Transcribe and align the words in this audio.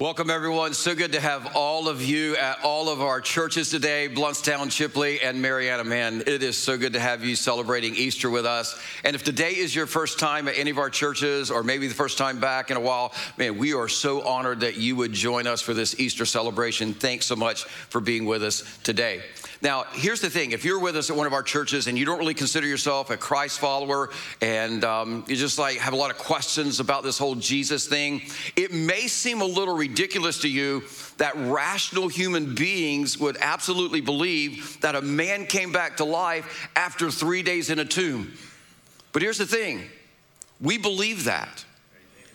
Welcome, 0.00 0.30
everyone. 0.30 0.74
So 0.74 0.94
good 0.94 1.10
to 1.14 1.20
have 1.20 1.56
all 1.56 1.88
of 1.88 2.00
you 2.00 2.36
at 2.36 2.62
all 2.62 2.88
of 2.88 3.00
our 3.00 3.20
churches 3.20 3.68
today 3.68 4.08
Blountstown, 4.08 4.66
Chipley, 4.66 5.18
and 5.20 5.42
Marianna. 5.42 5.82
Man, 5.82 6.22
it 6.24 6.44
is 6.44 6.56
so 6.56 6.78
good 6.78 6.92
to 6.92 7.00
have 7.00 7.24
you 7.24 7.34
celebrating 7.34 7.96
Easter 7.96 8.30
with 8.30 8.46
us. 8.46 8.80
And 9.02 9.16
if 9.16 9.24
today 9.24 9.56
is 9.56 9.74
your 9.74 9.88
first 9.88 10.20
time 10.20 10.46
at 10.46 10.56
any 10.56 10.70
of 10.70 10.78
our 10.78 10.88
churches, 10.88 11.50
or 11.50 11.64
maybe 11.64 11.88
the 11.88 11.94
first 11.94 12.16
time 12.16 12.38
back 12.38 12.70
in 12.70 12.76
a 12.76 12.80
while, 12.80 13.12
man, 13.38 13.58
we 13.58 13.74
are 13.74 13.88
so 13.88 14.22
honored 14.22 14.60
that 14.60 14.76
you 14.76 14.94
would 14.94 15.12
join 15.12 15.48
us 15.48 15.60
for 15.60 15.74
this 15.74 15.98
Easter 15.98 16.26
celebration. 16.26 16.94
Thanks 16.94 17.26
so 17.26 17.34
much 17.34 17.64
for 17.64 18.00
being 18.00 18.24
with 18.24 18.44
us 18.44 18.78
today. 18.84 19.22
Now, 19.60 19.84
here's 19.92 20.20
the 20.20 20.30
thing 20.30 20.52
if 20.52 20.64
you're 20.64 20.78
with 20.78 20.96
us 20.96 21.10
at 21.10 21.16
one 21.16 21.26
of 21.26 21.32
our 21.32 21.42
churches 21.42 21.88
and 21.88 21.98
you 21.98 22.04
don't 22.04 22.20
really 22.20 22.34
consider 22.34 22.66
yourself 22.66 23.10
a 23.10 23.16
Christ 23.16 23.58
follower 23.58 24.10
and 24.40 24.84
um, 24.84 25.24
you 25.26 25.34
just 25.34 25.58
like 25.58 25.78
have 25.78 25.92
a 25.92 25.96
lot 25.96 26.12
of 26.12 26.18
questions 26.18 26.78
about 26.78 27.02
this 27.02 27.18
whole 27.18 27.34
Jesus 27.34 27.88
thing, 27.88 28.22
it 28.54 28.72
may 28.72 29.08
seem 29.08 29.40
a 29.40 29.44
little 29.44 29.76
ridiculous 29.76 30.42
to 30.42 30.48
you 30.48 30.84
that 31.16 31.34
rational 31.36 32.06
human 32.06 32.54
beings 32.54 33.18
would 33.18 33.36
absolutely 33.40 34.00
believe 34.00 34.80
that 34.80 34.94
a 34.94 35.02
man 35.02 35.44
came 35.44 35.72
back 35.72 35.96
to 35.96 36.04
life 36.04 36.68
after 36.76 37.10
three 37.10 37.42
days 37.42 37.68
in 37.68 37.80
a 37.80 37.84
tomb. 37.84 38.32
But 39.12 39.22
here's 39.22 39.38
the 39.38 39.46
thing 39.46 39.82
we 40.60 40.78
believe 40.78 41.24
that. 41.24 41.64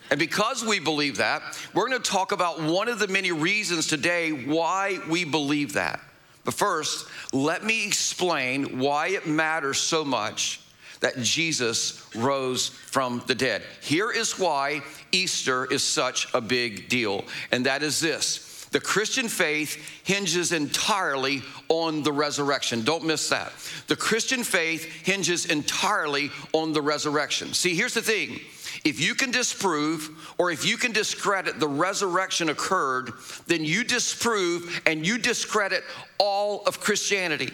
And 0.09 0.19
because 0.19 0.63
we 0.63 0.79
believe 0.79 1.17
that, 1.17 1.41
we're 1.73 1.87
going 1.87 1.99
to 2.01 2.11
talk 2.11 2.33
about 2.33 2.61
one 2.61 2.89
of 2.89 2.99
the 2.99 3.07
many 3.07 3.31
reasons 3.31 3.87
today 3.87 4.31
why 4.31 4.99
we 5.09 5.23
believe 5.23 5.73
that. 5.73 6.01
But 6.45 6.53
first, 6.53 7.07
let 7.31 7.63
me 7.63 7.85
explain 7.85 8.79
why 8.79 9.07
it 9.09 9.27
matters 9.27 9.77
so 9.77 10.03
much 10.03 10.59
that 10.99 11.19
Jesus 11.21 12.03
rose 12.15 12.69
from 12.69 13.21
the 13.27 13.35
dead. 13.35 13.61
Here 13.81 14.11
is 14.11 14.39
why 14.39 14.81
Easter 15.11 15.65
is 15.65 15.83
such 15.83 16.33
a 16.33 16.41
big 16.41 16.87
deal, 16.87 17.25
and 17.51 17.65
that 17.65 17.83
is 17.83 17.99
this. 17.99 18.49
The 18.71 18.79
Christian 18.79 19.27
faith 19.27 19.75
hinges 20.03 20.51
entirely 20.51 21.43
on 21.69 22.01
the 22.01 22.11
resurrection. 22.11 22.83
Don't 22.83 23.05
miss 23.05 23.29
that. 23.29 23.51
The 23.87 23.95
Christian 23.95 24.43
faith 24.43 24.85
hinges 25.05 25.45
entirely 25.45 26.31
on 26.53 26.73
the 26.73 26.81
resurrection. 26.81 27.53
See, 27.53 27.75
here's 27.75 27.93
the 27.93 28.01
thing 28.01 28.39
if 28.83 28.99
you 28.99 29.15
can 29.15 29.31
disprove 29.31 30.09
or 30.37 30.51
if 30.51 30.65
you 30.65 30.77
can 30.77 30.91
discredit 30.91 31.59
the 31.59 31.67
resurrection 31.67 32.49
occurred, 32.49 33.13
then 33.47 33.63
you 33.63 33.83
disprove 33.83 34.81
and 34.85 35.05
you 35.05 35.17
discredit 35.17 35.83
all 36.17 36.63
of 36.65 36.79
Christianity. 36.79 37.49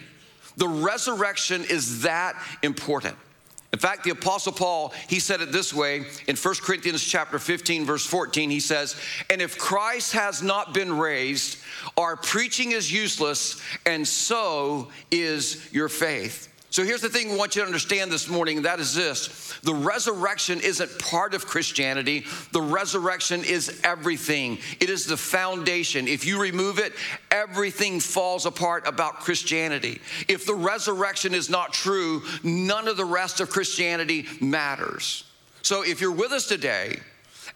The 0.57 0.67
resurrection 0.67 1.63
is 1.63 2.01
that 2.01 2.35
important. 2.63 3.15
In 3.71 3.77
fact, 3.77 4.03
the 4.03 4.09
apostle 4.09 4.51
Paul, 4.51 4.93
he 5.07 5.19
said 5.19 5.41
it 5.41 5.51
this 5.51 5.71
way 5.71 6.05
in 6.27 6.35
1 6.35 6.55
Corinthians 6.63 7.03
chapter 7.03 7.37
15 7.37 7.85
verse 7.85 8.05
14, 8.05 8.49
he 8.49 8.59
says, 8.59 8.95
"And 9.29 9.41
if 9.41 9.59
Christ 9.59 10.13
has 10.13 10.41
not 10.41 10.73
been 10.73 10.97
raised, 10.97 11.57
our 11.95 12.17
preaching 12.17 12.71
is 12.71 12.91
useless, 12.91 13.57
and 13.85 14.07
so 14.07 14.89
is 15.11 15.57
your 15.71 15.87
faith." 15.87 16.47
So 16.71 16.83
here's 16.83 17.01
the 17.01 17.09
thing 17.09 17.29
we 17.29 17.37
want 17.37 17.55
you 17.55 17.63
to 17.63 17.65
understand 17.65 18.11
this 18.11 18.29
morning 18.29 18.61
that 18.61 18.79
is 18.79 18.93
this 18.93 19.59
the 19.63 19.73
resurrection 19.73 20.61
isn't 20.61 20.99
part 20.99 21.33
of 21.33 21.47
Christianity, 21.47 22.25
the 22.51 22.61
resurrection 22.61 23.43
is 23.43 23.81
everything. 23.83 24.59
It 24.79 24.89
is 24.89 25.05
the 25.05 25.17
foundation. 25.17 26.07
If 26.07 26.25
you 26.25 26.39
remove 26.39 26.77
it, 26.77 26.93
everything 27.31 27.99
falls 27.99 28.45
apart 28.45 28.87
about 28.87 29.19
Christianity. 29.19 29.99
If 30.27 30.45
the 30.45 30.53
resurrection 30.53 31.33
is 31.33 31.49
not 31.49 31.73
true, 31.73 32.21
none 32.43 32.87
of 32.87 32.97
the 32.97 33.05
rest 33.05 33.39
of 33.39 33.49
Christianity 33.49 34.27
matters. 34.39 35.23
So 35.63 35.83
if 35.83 36.01
you're 36.01 36.11
with 36.11 36.31
us 36.31 36.47
today, 36.47 36.99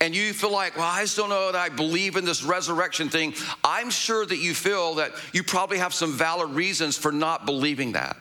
and 0.02 0.16
you 0.16 0.34
feel 0.34 0.52
like, 0.52 0.76
well, 0.76 0.86
I 0.86 1.06
don't 1.16 1.30
know 1.30 1.52
that 1.52 1.58
I 1.58 1.70
believe 1.70 2.18
in 2.18 2.26
this 2.26 2.44
resurrection 2.44 3.10
thing, 3.10 3.36
I'm 3.64 3.90
sure 3.90 4.26
that 4.26 4.38
you 4.38 4.54
feel 4.54 4.96
that 4.96 5.12
you 5.34 5.44
probably 5.44 5.78
have 5.78 5.94
some 5.94 6.12
valid 6.12 6.50
reasons 6.50 6.98
for 6.98 7.12
not 7.12 7.46
believing 7.46 7.94
that. 7.94 8.18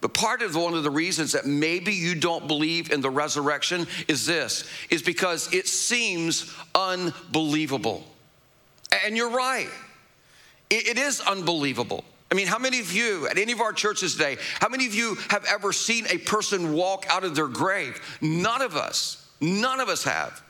But 0.00 0.14
part 0.14 0.42
of 0.42 0.54
one 0.54 0.74
of 0.74 0.84
the 0.84 0.90
reasons 0.90 1.32
that 1.32 1.44
maybe 1.44 1.92
you 1.92 2.14
don't 2.14 2.46
believe 2.46 2.92
in 2.92 3.00
the 3.00 3.10
resurrection 3.10 3.86
is 4.06 4.26
this 4.26 4.68
is 4.90 5.02
because 5.02 5.52
it 5.52 5.66
seems 5.66 6.54
unbelievable. 6.74 8.04
And 9.04 9.16
you're 9.16 9.30
right. 9.30 9.68
it 10.70 10.98
is 10.98 11.20
unbelievable. 11.20 12.04
I 12.30 12.34
mean, 12.34 12.46
how 12.46 12.58
many 12.58 12.78
of 12.80 12.92
you 12.92 13.26
at 13.28 13.38
any 13.38 13.52
of 13.52 13.60
our 13.60 13.72
churches 13.72 14.12
today, 14.12 14.36
how 14.60 14.68
many 14.68 14.86
of 14.86 14.94
you 14.94 15.16
have 15.30 15.44
ever 15.46 15.72
seen 15.72 16.06
a 16.08 16.18
person 16.18 16.74
walk 16.74 17.06
out 17.08 17.24
of 17.24 17.34
their 17.34 17.46
grave? 17.46 18.00
None 18.20 18.60
of 18.60 18.76
us. 18.76 19.26
None 19.40 19.80
of 19.80 19.88
us 19.88 20.04
have. 20.04 20.42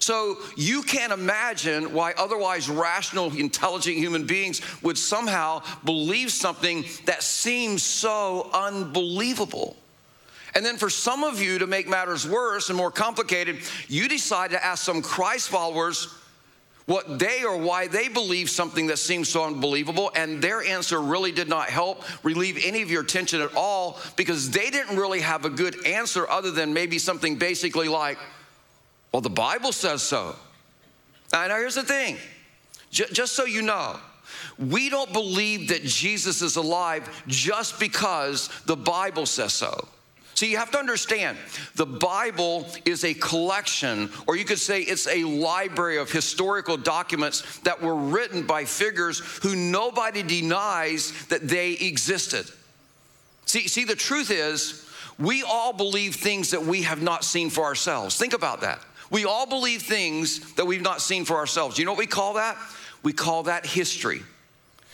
So 0.00 0.38
you 0.56 0.82
can't 0.82 1.12
imagine 1.12 1.92
why 1.92 2.14
otherwise 2.16 2.68
rational, 2.68 3.32
intelligent 3.36 3.96
human 3.96 4.26
beings 4.26 4.60
would 4.82 4.98
somehow 4.98 5.62
believe 5.84 6.32
something 6.32 6.84
that 7.04 7.22
seems 7.22 7.82
so 7.82 8.50
unbelievable. 8.52 9.76
And 10.54 10.64
then 10.64 10.78
for 10.78 10.90
some 10.90 11.22
of 11.22 11.40
you 11.40 11.58
to 11.58 11.66
make 11.66 11.88
matters 11.88 12.26
worse 12.26 12.70
and 12.70 12.76
more 12.76 12.90
complicated, 12.90 13.58
you 13.88 14.08
decide 14.08 14.50
to 14.50 14.64
ask 14.64 14.82
some 14.82 15.02
Christ 15.02 15.48
followers 15.48 16.12
what 16.86 17.20
they 17.20 17.44
or 17.44 17.56
why 17.56 17.86
they 17.86 18.08
believe 18.08 18.50
something 18.50 18.88
that 18.88 18.98
seems 18.98 19.28
so 19.28 19.44
unbelievable, 19.44 20.10
and 20.16 20.42
their 20.42 20.60
answer 20.60 21.00
really 21.00 21.30
did 21.30 21.48
not 21.48 21.68
help 21.70 22.02
relieve 22.24 22.58
any 22.64 22.82
of 22.82 22.90
your 22.90 23.04
tension 23.04 23.40
at 23.40 23.54
all 23.54 24.00
because 24.16 24.50
they 24.50 24.70
didn't 24.70 24.96
really 24.96 25.20
have 25.20 25.44
a 25.44 25.50
good 25.50 25.86
answer 25.86 26.28
other 26.28 26.50
than 26.50 26.74
maybe 26.74 26.98
something 26.98 27.36
basically 27.36 27.86
like, 27.86 28.18
well, 29.12 29.20
the 29.20 29.30
Bible 29.30 29.72
says 29.72 30.02
so. 30.02 30.36
Now, 31.32 31.46
here's 31.48 31.74
the 31.74 31.82
thing 31.82 32.16
just 32.90 33.34
so 33.34 33.44
you 33.44 33.62
know, 33.62 33.96
we 34.58 34.90
don't 34.90 35.12
believe 35.12 35.68
that 35.68 35.84
Jesus 35.84 36.42
is 36.42 36.56
alive 36.56 37.08
just 37.26 37.78
because 37.78 38.48
the 38.66 38.76
Bible 38.76 39.26
says 39.26 39.52
so. 39.52 39.88
See, 40.34 40.50
you 40.50 40.56
have 40.56 40.70
to 40.70 40.78
understand 40.78 41.36
the 41.74 41.84
Bible 41.84 42.66
is 42.86 43.04
a 43.04 43.12
collection, 43.12 44.10
or 44.26 44.36
you 44.36 44.46
could 44.46 44.58
say 44.58 44.80
it's 44.80 45.06
a 45.06 45.24
library 45.24 45.98
of 45.98 46.10
historical 46.10 46.78
documents 46.78 47.58
that 47.60 47.82
were 47.82 47.94
written 47.94 48.46
by 48.46 48.64
figures 48.64 49.18
who 49.42 49.54
nobody 49.54 50.22
denies 50.22 51.26
that 51.26 51.46
they 51.46 51.72
existed. 51.72 52.50
See, 53.44 53.68
see, 53.68 53.84
the 53.84 53.94
truth 53.94 54.30
is, 54.30 54.88
we 55.18 55.42
all 55.42 55.74
believe 55.74 56.14
things 56.14 56.52
that 56.52 56.62
we 56.62 56.82
have 56.84 57.02
not 57.02 57.22
seen 57.22 57.50
for 57.50 57.64
ourselves. 57.64 58.16
Think 58.16 58.32
about 58.32 58.62
that. 58.62 58.82
We 59.10 59.24
all 59.24 59.46
believe 59.46 59.82
things 59.82 60.54
that 60.54 60.66
we've 60.66 60.82
not 60.82 61.00
seen 61.00 61.24
for 61.24 61.36
ourselves. 61.36 61.78
You 61.78 61.84
know 61.84 61.92
what 61.92 61.98
we 61.98 62.06
call 62.06 62.34
that? 62.34 62.56
We 63.02 63.12
call 63.12 63.44
that 63.44 63.66
history. 63.66 64.22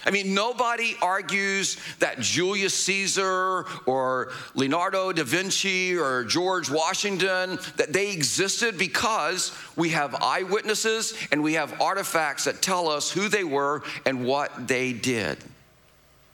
I 0.06 0.12
mean, 0.12 0.34
nobody 0.34 0.94
argues 1.02 1.76
that 1.98 2.20
Julius 2.20 2.74
Caesar 2.84 3.66
or 3.86 4.30
Leonardo 4.54 5.10
da 5.10 5.24
Vinci 5.24 5.96
or 5.96 6.22
George 6.22 6.70
Washington 6.70 7.58
that 7.76 7.92
they 7.92 8.12
existed 8.12 8.78
because 8.78 9.52
we 9.74 9.88
have 9.90 10.14
eyewitnesses 10.22 11.14
and 11.32 11.42
we 11.42 11.54
have 11.54 11.80
artifacts 11.80 12.44
that 12.44 12.62
tell 12.62 12.88
us 12.88 13.10
who 13.10 13.28
they 13.28 13.42
were 13.42 13.82
and 14.04 14.24
what 14.24 14.68
they 14.68 14.92
did. 14.92 15.38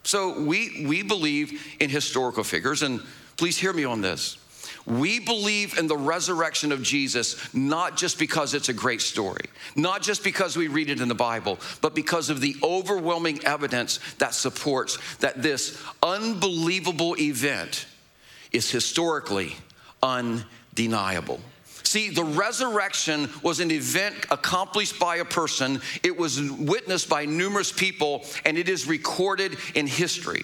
So 0.04 0.38
we 0.43 0.84
we 0.87 1.03
believe 1.03 1.62
in 1.81 1.88
historical 1.88 2.44
figures 2.44 2.82
and 2.82 3.00
please 3.38 3.56
hear 3.56 3.72
me 3.72 3.84
on 3.84 4.03
this. 4.03 4.37
We 4.87 5.20
believe 5.20 5.78
in 5.78 5.87
the 5.87 5.97
resurrection 5.97 6.72
of 6.72 6.82
Jesus 6.82 7.53
not 7.54 7.97
just 7.97 8.19
because 8.19 8.54
it's 8.54 8.69
a 8.69 8.75
great 8.75 9.00
story, 9.00 9.47
not 9.76 10.03
just 10.03 10.25
because 10.25 10.56
we 10.56 10.69
read 10.69 10.91
it 10.91 11.00
in 11.00 11.09
the 11.09 11.15
Bible, 11.15 11.59
but 11.81 11.94
because 11.94 12.31
of 12.31 12.41
the 12.41 12.56
overwhelming 12.62 13.44
evidence 13.44 14.00
that 14.19 14.34
supports 14.34 14.98
that 15.19 15.43
this 15.43 15.81
unbelievable 16.03 17.16
event 17.19 17.87
is 18.50 18.70
historically 18.70 19.54
undeniable. 20.03 21.41
See, 21.84 22.10
the 22.10 22.25
resurrection 22.25 23.28
was 23.43 23.60
an 23.60 23.70
event 23.70 24.14
accomplished 24.31 24.99
by 24.99 25.16
a 25.16 25.25
person, 25.25 25.81
it 26.03 26.16
was 26.16 26.41
witnessed 26.41 27.08
by 27.08 27.26
numerous 27.26 27.70
people, 27.70 28.25
and 28.44 28.56
it 28.56 28.69
is 28.69 28.87
recorded 28.87 29.58
in 29.75 29.87
history. 29.87 30.43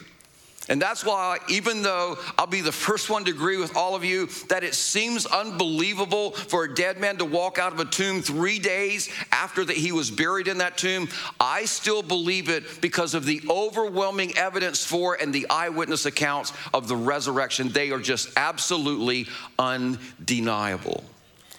And 0.68 0.80
that's 0.82 1.04
why, 1.04 1.38
even 1.48 1.82
though 1.82 2.18
I'll 2.36 2.46
be 2.46 2.60
the 2.60 2.72
first 2.72 3.08
one 3.08 3.24
to 3.24 3.30
agree 3.30 3.56
with 3.56 3.74
all 3.74 3.94
of 3.94 4.04
you 4.04 4.26
that 4.48 4.62
it 4.62 4.74
seems 4.74 5.24
unbelievable 5.24 6.32
for 6.32 6.64
a 6.64 6.74
dead 6.74 7.00
man 7.00 7.16
to 7.18 7.24
walk 7.24 7.58
out 7.58 7.72
of 7.72 7.80
a 7.80 7.86
tomb 7.86 8.20
three 8.20 8.58
days 8.58 9.08
after 9.32 9.64
that 9.64 9.76
he 9.76 9.92
was 9.92 10.10
buried 10.10 10.46
in 10.46 10.58
that 10.58 10.76
tomb, 10.76 11.08
I 11.40 11.64
still 11.64 12.02
believe 12.02 12.50
it 12.50 12.82
because 12.82 13.14
of 13.14 13.24
the 13.24 13.40
overwhelming 13.48 14.36
evidence 14.36 14.84
for 14.84 15.14
and 15.14 15.32
the 15.32 15.48
eyewitness 15.48 16.04
accounts 16.04 16.52
of 16.74 16.86
the 16.86 16.96
resurrection. 16.96 17.70
They 17.70 17.90
are 17.90 17.98
just 17.98 18.28
absolutely 18.36 19.26
undeniable. 19.58 21.02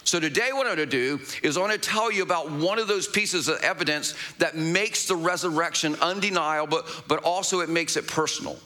So, 0.04 0.20
today, 0.20 0.50
what 0.54 0.66
I'm 0.66 0.78
to 0.78 0.88
do 0.88 1.20
is 1.44 1.56
I 1.56 1.62
want 1.62 1.74
to 1.74 1.78
tell 1.78 2.12
you 2.12 2.24
about 2.24 2.52
one 2.52 2.80
of 2.80 2.88
those 2.88 3.08
pieces 3.08 3.48
of 3.48 3.60
evidence 3.62 4.16
that 4.40 4.56
makes 4.56 5.08
the 5.08 5.16
resurrection 5.16 5.96
undeniable, 6.02 6.82
but 7.08 7.24
also 7.24 7.60
it 7.60 7.70
makes 7.70 7.96
it 7.96 8.08
personal. 8.08 8.58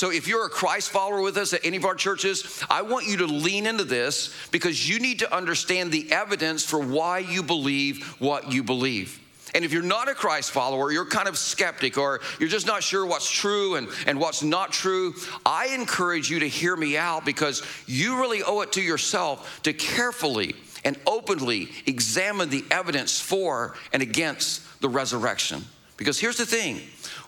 So 0.00 0.10
if 0.10 0.26
you're 0.26 0.46
a 0.46 0.48
Christ 0.48 0.88
follower 0.88 1.20
with 1.20 1.36
us 1.36 1.52
at 1.52 1.62
any 1.62 1.76
of 1.76 1.84
our 1.84 1.94
churches, 1.94 2.64
I 2.70 2.80
want 2.80 3.06
you 3.06 3.18
to 3.18 3.26
lean 3.26 3.66
into 3.66 3.84
this 3.84 4.34
because 4.50 4.88
you 4.88 4.98
need 4.98 5.18
to 5.18 5.36
understand 5.36 5.92
the 5.92 6.10
evidence 6.10 6.64
for 6.64 6.80
why 6.80 7.18
you 7.18 7.42
believe 7.42 8.02
what 8.18 8.50
you 8.50 8.62
believe. 8.62 9.20
And 9.54 9.62
if 9.62 9.74
you're 9.74 9.82
not 9.82 10.08
a 10.08 10.14
Christ 10.14 10.52
follower, 10.52 10.90
you're 10.90 11.04
kind 11.04 11.28
of 11.28 11.36
skeptic 11.36 11.98
or 11.98 12.22
you're 12.38 12.48
just 12.48 12.66
not 12.66 12.82
sure 12.82 13.04
what's 13.04 13.30
true 13.30 13.74
and, 13.74 13.88
and 14.06 14.18
what's 14.18 14.42
not 14.42 14.72
true, 14.72 15.12
I 15.44 15.66
encourage 15.66 16.30
you 16.30 16.38
to 16.38 16.48
hear 16.48 16.76
me 16.76 16.96
out 16.96 17.26
because 17.26 17.62
you 17.86 18.20
really 18.20 18.42
owe 18.42 18.62
it 18.62 18.72
to 18.72 18.80
yourself 18.80 19.60
to 19.64 19.74
carefully 19.74 20.54
and 20.82 20.98
openly 21.06 21.68
examine 21.84 22.48
the 22.48 22.64
evidence 22.70 23.20
for 23.20 23.74
and 23.92 24.02
against 24.02 24.80
the 24.80 24.88
resurrection. 24.88 25.62
Because 25.98 26.18
here's 26.18 26.38
the 26.38 26.46
thing 26.46 26.80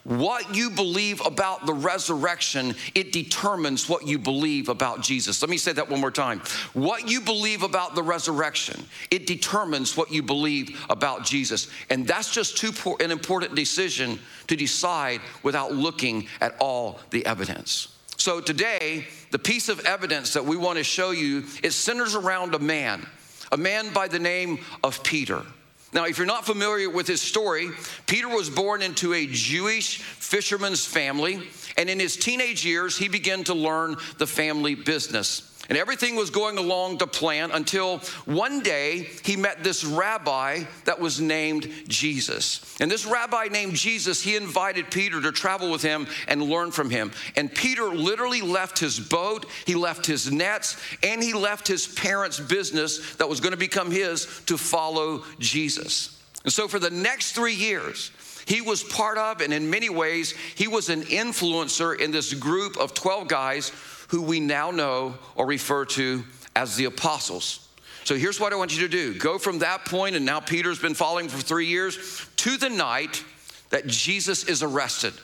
what 0.04 0.56
you 0.56 0.70
believe 0.70 1.20
about 1.25 1.64
the 1.64 1.75
resurrection, 1.75 2.75
it 2.94 3.12
determines 3.12 3.88
what 3.88 4.06
you 4.06 4.19
believe 4.19 4.69
about 4.69 5.00
Jesus. 5.00 5.40
Let 5.40 5.50
me 5.50 5.56
say 5.56 5.72
that 5.72 5.88
one 5.88 6.00
more 6.00 6.10
time. 6.10 6.40
What 6.72 7.08
you 7.08 7.20
believe 7.20 7.62
about 7.62 7.94
the 7.94 8.02
resurrection, 8.02 8.84
it 9.10 9.26
determines 9.26 9.96
what 9.96 10.10
you 10.10 10.22
believe 10.22 10.84
about 10.90 11.25
Jesus. 11.25 11.69
And 11.88 12.06
that's 12.06 12.32
just 12.32 12.56
too 12.56 12.72
an 13.00 13.10
important 13.10 13.54
decision 13.54 14.19
to 14.49 14.56
decide 14.56 15.20
without 15.43 15.72
looking 15.72 16.26
at 16.40 16.56
all 16.58 16.99
the 17.10 17.25
evidence. 17.25 17.88
So 18.16 18.40
today, 18.40 19.06
the 19.31 19.38
piece 19.38 19.69
of 19.69 19.81
evidence 19.81 20.34
that 20.34 20.44
we 20.44 20.56
want 20.56 20.78
to 20.78 20.84
show 20.84 21.10
you, 21.10 21.44
it 21.62 21.72
centers 21.72 22.14
around 22.14 22.54
a 22.54 22.58
man, 22.58 23.06
a 23.50 23.56
man 23.56 23.93
by 23.93 24.08
the 24.08 24.19
name 24.19 24.58
of 24.82 25.02
Peter. 25.02 25.43
Now, 25.92 26.06
if 26.06 26.16
you're 26.16 26.26
not 26.26 26.46
familiar 26.46 26.88
with 26.88 27.06
his 27.06 27.20
story, 27.20 27.70
Peter 28.06 28.28
was 28.28 28.48
born 28.48 28.80
into 28.80 29.12
a 29.12 29.26
Jewish 29.26 29.98
fisherman's 29.98 30.86
family, 30.86 31.46
and 31.76 31.90
in 31.90 32.00
his 32.00 32.16
teenage 32.16 32.64
years, 32.64 32.96
he 32.96 33.08
began 33.08 33.44
to 33.44 33.54
learn 33.54 33.96
the 34.16 34.26
family 34.26 34.74
business. 34.74 35.51
And 35.69 35.79
everything 35.79 36.17
was 36.17 36.31
going 36.31 36.59
along 36.59 36.99
to 36.99 37.06
plan 37.06 37.50
until 37.53 37.99
one 38.25 38.62
day 38.62 39.09
he 39.25 39.37
met 39.37 39.62
this 39.62 39.85
rabbi 39.85 40.64
that 40.85 41.00
was 41.00 41.20
named 41.20 41.70
Jesus. 41.87 42.76
And 42.81 42.91
this 42.91 43.06
rabbi 43.06 43.44
named 43.44 43.75
Jesus, 43.75 44.23
he 44.23 44.37
invited 44.37 44.91
Peter 44.91 45.20
to 45.20 45.31
travel 45.31 45.70
with 45.70 45.82
him 45.82 46.09
and 46.26 46.43
learn 46.43 46.73
from 46.73 46.91
him. 46.91 47.12
And 47.37 47.55
Peter 47.55 47.85
literally 47.85 48.41
left 48.41 48.79
his 48.79 48.99
boat, 48.99 49.47
he 49.64 49.75
left 49.75 50.05
his 50.05 50.31
nets, 50.32 50.76
and 51.03 51.23
he 51.23 51.32
left 51.32 51.69
his 51.69 51.87
parents' 51.87 52.41
business 52.41 53.14
that 53.17 53.29
was 53.29 53.41
going 53.41 53.53
to 53.53 53.56
become 53.56 53.91
his 53.91 54.43
to 54.47 54.59
follow 54.59 55.23
Jesus. 55.38 56.20
And 56.44 56.53
so 56.53 56.67
for 56.67 56.81
the 56.81 56.91
next 56.91 57.32
three 57.32 57.55
years, 57.55 58.11
he 58.47 58.61
was 58.61 58.82
part 58.82 59.19
of, 59.19 59.41
and 59.41 59.53
in 59.53 59.70
many 59.70 59.88
ways, 59.88 60.35
he 60.56 60.67
was 60.67 60.88
an 60.88 61.03
influencer 61.03 61.99
in 61.99 62.11
this 62.11 62.35
group 62.35 62.76
of 62.76 62.94
12 62.94 63.29
guys 63.29 63.70
who 64.12 64.20
we 64.20 64.38
now 64.38 64.70
know 64.70 65.14
or 65.37 65.47
refer 65.47 65.87
to 65.87 66.23
as 66.55 66.76
the 66.76 66.85
apostles. 66.85 67.67
So 68.05 68.14
here's 68.14 68.38
what 68.38 68.53
I 68.53 68.56
want 68.56 68.76
you 68.76 68.82
to 68.82 68.88
do 68.88 69.19
go 69.19 69.38
from 69.38 69.61
that 69.61 69.87
point, 69.87 70.14
and 70.14 70.26
now 70.26 70.38
Peter's 70.38 70.79
been 70.79 70.93
following 70.93 71.31
for 71.31 71.41
three 71.41 71.67
years, 71.67 72.29
to 72.37 72.59
the 72.59 72.69
night 72.69 73.25
that 73.70 73.87
Jesus 73.87 74.44
is 74.44 74.62
arrested. 74.62 75.14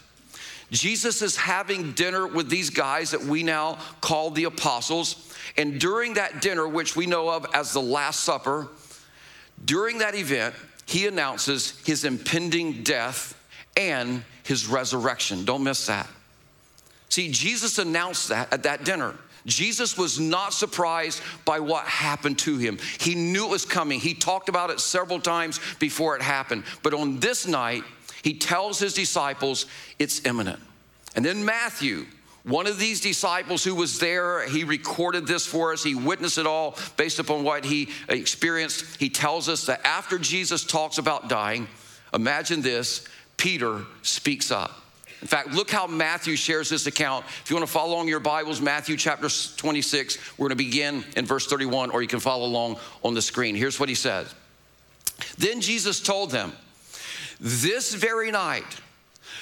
Jesus 0.71 1.21
is 1.21 1.37
having 1.37 1.93
dinner 1.93 2.27
with 2.27 2.49
these 2.49 2.71
guys 2.71 3.11
that 3.11 3.23
we 3.23 3.43
now 3.43 3.79
call 4.01 4.31
the 4.31 4.45
apostles. 4.45 5.35
And 5.59 5.79
during 5.79 6.15
that 6.15 6.41
dinner, 6.41 6.67
which 6.67 6.97
we 6.97 7.05
know 7.05 7.29
of 7.29 7.47
as 7.53 7.75
the 7.75 7.83
Last 7.83 8.21
Supper, 8.21 8.69
during 9.63 9.99
that 9.99 10.15
event, 10.15 10.55
he 10.87 11.07
announces 11.07 11.79
his 11.85 12.05
impending 12.05 12.85
death 12.85 13.39
and 13.77 14.25
his 14.45 14.67
resurrection. 14.67 15.45
Don't 15.45 15.63
miss 15.63 15.87
that. 15.87 16.09
See, 17.09 17.31
Jesus 17.31 17.79
announced 17.79 18.29
that 18.29 18.53
at 18.53 18.65
that 18.65 18.85
dinner. 18.85 19.15
Jesus 19.47 19.97
was 19.97 20.21
not 20.21 20.53
surprised 20.53 21.23
by 21.45 21.61
what 21.61 21.85
happened 21.87 22.39
to 22.41 22.59
him. 22.59 22.79
He 23.01 23.15
knew 23.15 23.47
it 23.47 23.51
was 23.51 23.65
coming. 23.65 23.99
He 23.99 24.15
talked 24.15 24.49
about 24.49 24.71
it 24.71 24.79
several 24.79 25.21
times 25.21 25.59
before 25.79 26.17
it 26.17 26.23
happened. 26.23 26.65
But 26.83 26.95
on 26.95 27.19
this 27.19 27.47
night, 27.47 27.83
he 28.23 28.35
tells 28.35 28.79
his 28.79 28.95
disciples 28.95 29.67
it's 29.99 30.27
imminent. 30.27 30.61
And 31.17 31.25
then 31.25 31.45
Matthew, 31.45 32.07
one 32.45 32.67
of 32.67 32.79
these 32.79 33.01
disciples 33.01 33.65
who 33.65 33.75
was 33.75 33.99
there, 33.99 34.47
he 34.47 34.65
recorded 34.65 35.27
this 35.27 35.47
for 35.47 35.73
us. 35.73 35.83
He 35.83 35.95
witnessed 35.95 36.39
it 36.39 36.47
all 36.47 36.77
based 36.97 37.19
upon 37.19 37.43
what 37.43 37.65
he 37.65 37.89
experienced. 38.09 39.01
He 39.01 39.09
tells 39.09 39.49
us 39.49 39.67
that 39.67 39.85
after 39.87 40.19
Jesus 40.19 40.65
talks 40.65 40.99
about 40.99 41.29
dying, 41.29 41.69
imagine 42.13 42.61
this 42.61 43.07
Peter 43.37 43.85
speaks 44.03 44.51
up. 44.51 44.73
In 45.21 45.27
fact, 45.27 45.51
look 45.51 45.71
how 45.71 45.87
Matthew 45.87 46.37
shares 46.37 46.69
this 46.69 46.87
account. 46.87 47.25
If 47.43 47.51
you 47.51 47.57
want 47.57 47.67
to 47.67 47.73
follow 47.73 47.95
along 47.95 48.09
your 48.09 48.21
Bibles, 48.21 48.61
Matthew 48.61 48.97
chapter 48.97 49.29
26, 49.29 50.39
we're 50.39 50.49
going 50.49 50.57
to 50.59 50.65
begin 50.65 51.05
in 51.17 51.27
verse 51.27 51.47
31, 51.47 51.91
or 51.91 52.03
you 52.03 52.09
can 52.09 52.21
follow 52.21 52.47
along 52.47 52.77
on 53.03 53.15
the 53.15 53.23
screen. 53.23 53.57
Here's 53.57 53.81
what 53.81 53.89
he 53.89 53.97
says 53.97 54.33
Then 55.37 55.61
Jesus 55.61 56.01
told 56.01 56.31
them, 56.31 56.53
This 57.41 57.95
very 57.95 58.31
night 58.31 58.81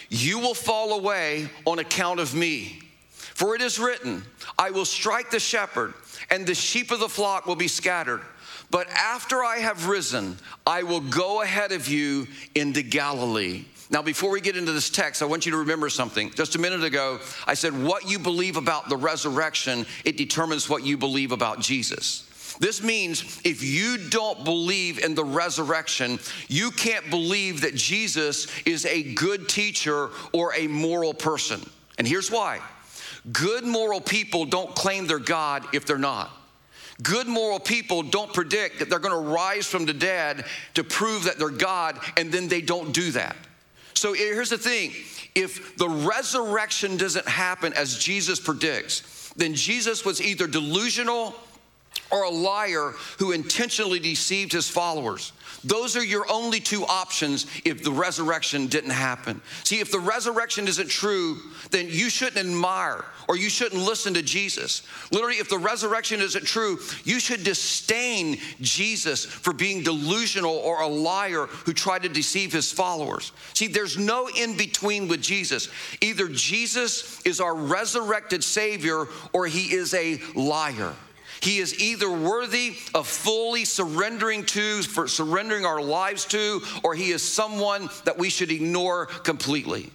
you 0.08 0.38
will 0.38 0.54
fall 0.54 0.98
away 0.98 1.50
on 1.66 1.78
account 1.78 2.20
of 2.20 2.34
me. 2.34 2.80
For 3.10 3.54
it 3.54 3.60
is 3.60 3.78
written, 3.78 4.24
I 4.58 4.70
will 4.70 4.86
strike 4.86 5.30
the 5.30 5.40
shepherd, 5.40 5.92
and 6.30 6.46
the 6.46 6.54
sheep 6.54 6.90
of 6.90 7.00
the 7.00 7.08
flock 7.08 7.46
will 7.46 7.56
be 7.56 7.68
scattered. 7.68 8.22
But 8.70 8.88
after 8.88 9.44
I 9.44 9.58
have 9.58 9.88
risen, 9.88 10.38
I 10.66 10.84
will 10.84 11.00
go 11.00 11.42
ahead 11.42 11.70
of 11.70 11.86
you 11.86 12.28
into 12.54 12.82
Galilee. 12.82 13.66
Now, 13.88 14.02
before 14.02 14.30
we 14.30 14.40
get 14.40 14.56
into 14.56 14.72
this 14.72 14.90
text, 14.90 15.22
I 15.22 15.26
want 15.26 15.46
you 15.46 15.52
to 15.52 15.58
remember 15.58 15.88
something. 15.88 16.30
Just 16.30 16.56
a 16.56 16.58
minute 16.58 16.82
ago, 16.82 17.20
I 17.46 17.54
said, 17.54 17.72
What 17.72 18.08
you 18.08 18.18
believe 18.18 18.56
about 18.56 18.88
the 18.88 18.96
resurrection, 18.96 19.86
it 20.04 20.16
determines 20.16 20.68
what 20.68 20.84
you 20.84 20.96
believe 20.96 21.30
about 21.30 21.60
Jesus. 21.60 22.26
This 22.58 22.82
means 22.82 23.40
if 23.44 23.62
you 23.62 23.98
don't 23.98 24.44
believe 24.44 25.04
in 25.04 25.14
the 25.14 25.24
resurrection, 25.24 26.18
you 26.48 26.70
can't 26.70 27.08
believe 27.10 27.60
that 27.60 27.74
Jesus 27.74 28.48
is 28.64 28.86
a 28.86 29.14
good 29.14 29.48
teacher 29.48 30.10
or 30.32 30.54
a 30.54 30.66
moral 30.66 31.14
person. 31.14 31.60
And 31.98 32.06
here's 32.06 32.30
why 32.30 32.60
good 33.32 33.64
moral 33.64 34.00
people 34.00 34.44
don't 34.44 34.74
claim 34.74 35.06
they're 35.06 35.18
God 35.18 35.66
if 35.72 35.84
they're 35.84 35.98
not. 35.98 36.30
Good 37.02 37.26
moral 37.26 37.60
people 37.60 38.02
don't 38.02 38.32
predict 38.32 38.78
that 38.78 38.88
they're 38.88 38.98
gonna 38.98 39.18
rise 39.18 39.66
from 39.66 39.84
the 39.84 39.92
dead 39.92 40.46
to 40.74 40.82
prove 40.82 41.24
that 41.24 41.38
they're 41.38 41.50
God, 41.50 41.98
and 42.16 42.32
then 42.32 42.48
they 42.48 42.62
don't 42.62 42.92
do 42.92 43.10
that. 43.12 43.36
So 43.96 44.12
here's 44.12 44.50
the 44.50 44.58
thing. 44.58 44.92
If 45.34 45.76
the 45.76 45.88
resurrection 45.88 46.96
doesn't 46.96 47.26
happen 47.26 47.72
as 47.72 47.98
Jesus 47.98 48.38
predicts, 48.38 49.32
then 49.36 49.54
Jesus 49.54 50.04
was 50.04 50.20
either 50.20 50.46
delusional 50.46 51.34
or 52.10 52.24
a 52.24 52.30
liar 52.30 52.92
who 53.18 53.32
intentionally 53.32 53.98
deceived 53.98 54.52
his 54.52 54.68
followers. 54.68 55.32
Those 55.64 55.96
are 55.96 56.04
your 56.04 56.30
only 56.30 56.60
two 56.60 56.84
options 56.84 57.46
if 57.64 57.82
the 57.82 57.90
resurrection 57.90 58.68
didn't 58.68 58.90
happen. 58.90 59.40
See, 59.64 59.80
if 59.80 59.90
the 59.90 59.98
resurrection 59.98 60.68
isn't 60.68 60.88
true, 60.88 61.38
then 61.70 61.86
you 61.88 62.08
shouldn't 62.08 62.36
admire 62.36 63.04
or 63.28 63.36
you 63.36 63.48
shouldn't 63.48 63.82
listen 63.82 64.14
to 64.14 64.22
Jesus. 64.22 64.82
Literally, 65.10 65.36
if 65.38 65.48
the 65.48 65.58
resurrection 65.58 66.20
isn't 66.20 66.44
true, 66.44 66.78
you 67.02 67.18
should 67.18 67.42
disdain 67.42 68.38
Jesus 68.60 69.24
for 69.24 69.52
being 69.52 69.82
delusional 69.82 70.54
or 70.54 70.82
a 70.82 70.86
liar 70.86 71.46
who 71.46 71.72
tried 71.72 72.02
to 72.02 72.08
deceive 72.08 72.52
his 72.52 72.70
followers. 72.70 73.32
See, 73.52 73.66
there's 73.66 73.98
no 73.98 74.28
in 74.28 74.56
between 74.56 75.08
with 75.08 75.22
Jesus. 75.22 75.68
Either 76.00 76.28
Jesus 76.28 77.20
is 77.22 77.40
our 77.40 77.54
resurrected 77.54 78.44
Savior 78.44 79.06
or 79.32 79.46
he 79.46 79.74
is 79.74 79.94
a 79.94 80.20
liar. 80.36 80.94
He 81.40 81.58
is 81.58 81.78
either 81.80 82.10
worthy 82.10 82.74
of 82.94 83.06
fully 83.06 83.64
surrendering 83.64 84.44
to, 84.46 84.82
for 84.82 85.08
surrendering 85.08 85.64
our 85.64 85.80
lives 85.82 86.24
to, 86.26 86.62
or 86.82 86.94
he 86.94 87.10
is 87.10 87.22
someone 87.22 87.88
that 88.04 88.18
we 88.18 88.30
should 88.30 88.50
ignore 88.50 89.06
completely. 89.06 89.90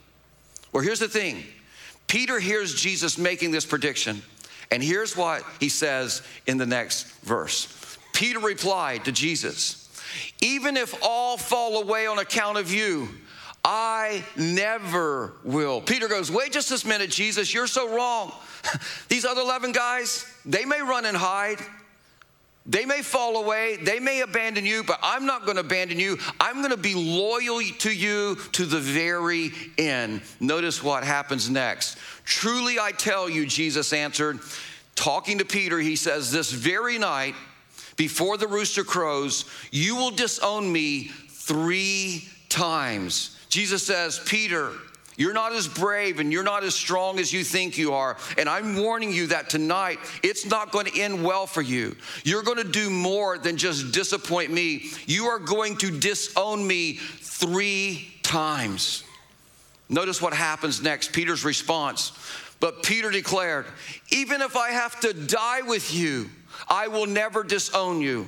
Well, 0.72 0.84
here's 0.84 1.00
the 1.00 1.08
thing 1.08 1.44
Peter 2.08 2.40
hears 2.40 2.76
Jesus 2.76 3.18
making 3.18 3.52
this 3.52 3.66
prediction, 3.66 4.22
and 4.70 4.84
here's 4.84 5.18
what 5.18 5.44
he 5.60 5.70
says 5.70 6.22
in 6.48 6.58
the 6.58 6.66
next 6.66 7.12
verse. 7.22 7.98
Peter 8.14 8.40
replied 8.40 9.06
to 9.06 9.12
Jesus, 9.12 9.90
Even 10.42 10.78
if 10.78 10.94
all 11.02 11.38
fall 11.38 11.82
away 11.82 12.08
on 12.08 12.20
account 12.20 12.58
of 12.58 12.72
you, 12.72 13.10
I 13.64 14.24
never 14.36 15.34
will. 15.44 15.82
Peter 15.82 16.08
goes, 16.08 16.32
Wait 16.32 16.52
just 16.52 16.70
this 16.70 16.86
minute, 16.86 17.10
Jesus, 17.10 17.54
you're 17.54 17.68
so 17.68 17.96
wrong. 17.96 18.32
These 19.10 19.26
other 19.26 19.42
11 19.42 19.72
guys, 19.72 20.26
they 20.46 20.66
may 20.66 20.82
run 20.82 21.06
and 21.06 21.18
hide. 21.18 21.60
They 22.68 22.86
may 22.86 23.02
fall 23.02 23.44
away, 23.44 23.78
they 23.78 24.00
may 24.00 24.22
abandon 24.22 24.68
you, 24.68 24.84
but 24.84 25.00
I'm 25.02 25.26
not 25.26 25.48
gonna 25.48 25.62
abandon 25.62 26.00
you. 26.00 26.20
I'm 26.40 26.62
gonna 26.62 26.78
be 26.78 26.94
loyal 26.94 27.60
to 27.80 27.92
you 27.92 28.36
to 28.52 28.66
the 28.66 28.80
very 28.80 29.52
end. 29.80 30.22
Notice 30.40 30.84
what 30.84 31.04
happens 31.04 31.50
next. 31.50 31.98
Truly 32.24 32.80
I 32.80 32.92
tell 32.92 33.28
you, 33.28 33.48
Jesus 33.48 33.94
answered, 33.94 34.40
talking 34.96 35.40
to 35.40 35.46
Peter, 35.46 35.80
he 35.80 35.96
says, 35.96 36.32
This 36.32 36.52
very 36.52 37.00
night, 37.00 37.34
before 37.98 38.38
the 38.38 38.48
rooster 38.48 38.84
crows, 38.84 39.46
you 39.72 39.96
will 39.96 40.12
disown 40.12 40.72
me 40.72 41.06
three 41.30 42.30
times. 42.48 43.38
Jesus 43.50 43.84
says, 43.84 44.20
Peter, 44.20 44.72
you're 45.18 45.34
not 45.34 45.54
as 45.54 45.68
brave 45.68 46.20
and 46.20 46.32
you're 46.32 46.44
not 46.44 46.64
as 46.64 46.74
strong 46.74 47.20
as 47.20 47.34
you 47.34 47.44
think 47.44 47.78
you 47.78 47.94
are. 47.94 48.18
And 48.38 48.48
I'm 48.48 48.76
warning 48.76 49.12
you 49.12 49.28
that 49.28 49.50
tonight 49.50 50.00
it's 50.24 50.46
not 50.46 50.72
going 50.72 50.86
to 50.88 51.00
end 51.00 51.24
well 51.24 51.46
for 51.46 51.62
you. 51.62 51.96
You're 52.24 52.44
going 52.44 52.58
to 52.58 52.64
do 52.64 52.90
more 52.90 53.38
than 53.38 53.58
just 53.58 53.92
disappoint 53.92 54.52
me. 54.52 54.86
You 55.06 55.26
are 55.28 55.40
going 55.40 55.78
to 55.78 56.00
disown 56.00 56.66
me 56.66 56.94
three 56.94 58.14
times. 58.24 59.04
Notice 59.90 60.22
what 60.22 60.34
happens 60.34 60.82
next 60.82 61.12
Peter's 61.12 61.44
response. 61.44 62.14
But 62.62 62.84
Peter 62.84 63.12
declared, 63.12 63.66
Even 64.12 64.42
if 64.42 64.56
I 64.56 64.70
have 64.70 65.00
to 65.02 65.14
die 65.14 65.64
with 65.64 65.94
you, 65.94 66.30
I 66.70 66.88
will 66.88 67.08
never 67.08 67.44
disown 67.44 68.02
you. 68.02 68.28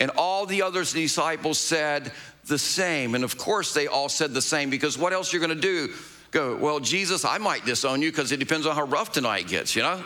And 0.00 0.10
all 0.16 0.46
the 0.46 0.62
other 0.62 0.82
disciples 0.84 1.58
said 1.58 2.12
the 2.46 2.58
same. 2.58 3.14
And 3.14 3.22
of 3.22 3.38
course, 3.38 3.72
they 3.72 3.86
all 3.86 4.08
said 4.08 4.34
the 4.34 4.42
same 4.42 4.70
because 4.70 4.98
what 4.98 5.12
else 5.12 5.32
you're 5.32 5.40
going 5.40 5.54
to 5.54 5.60
do? 5.60 5.92
Go, 6.36 6.54
well, 6.54 6.80
Jesus, 6.80 7.24
I 7.24 7.38
might 7.38 7.64
disown 7.64 8.02
you 8.02 8.10
because 8.10 8.30
it 8.30 8.36
depends 8.36 8.66
on 8.66 8.76
how 8.76 8.82
rough 8.82 9.10
tonight 9.10 9.48
gets, 9.48 9.74
you 9.74 9.80
know? 9.80 10.04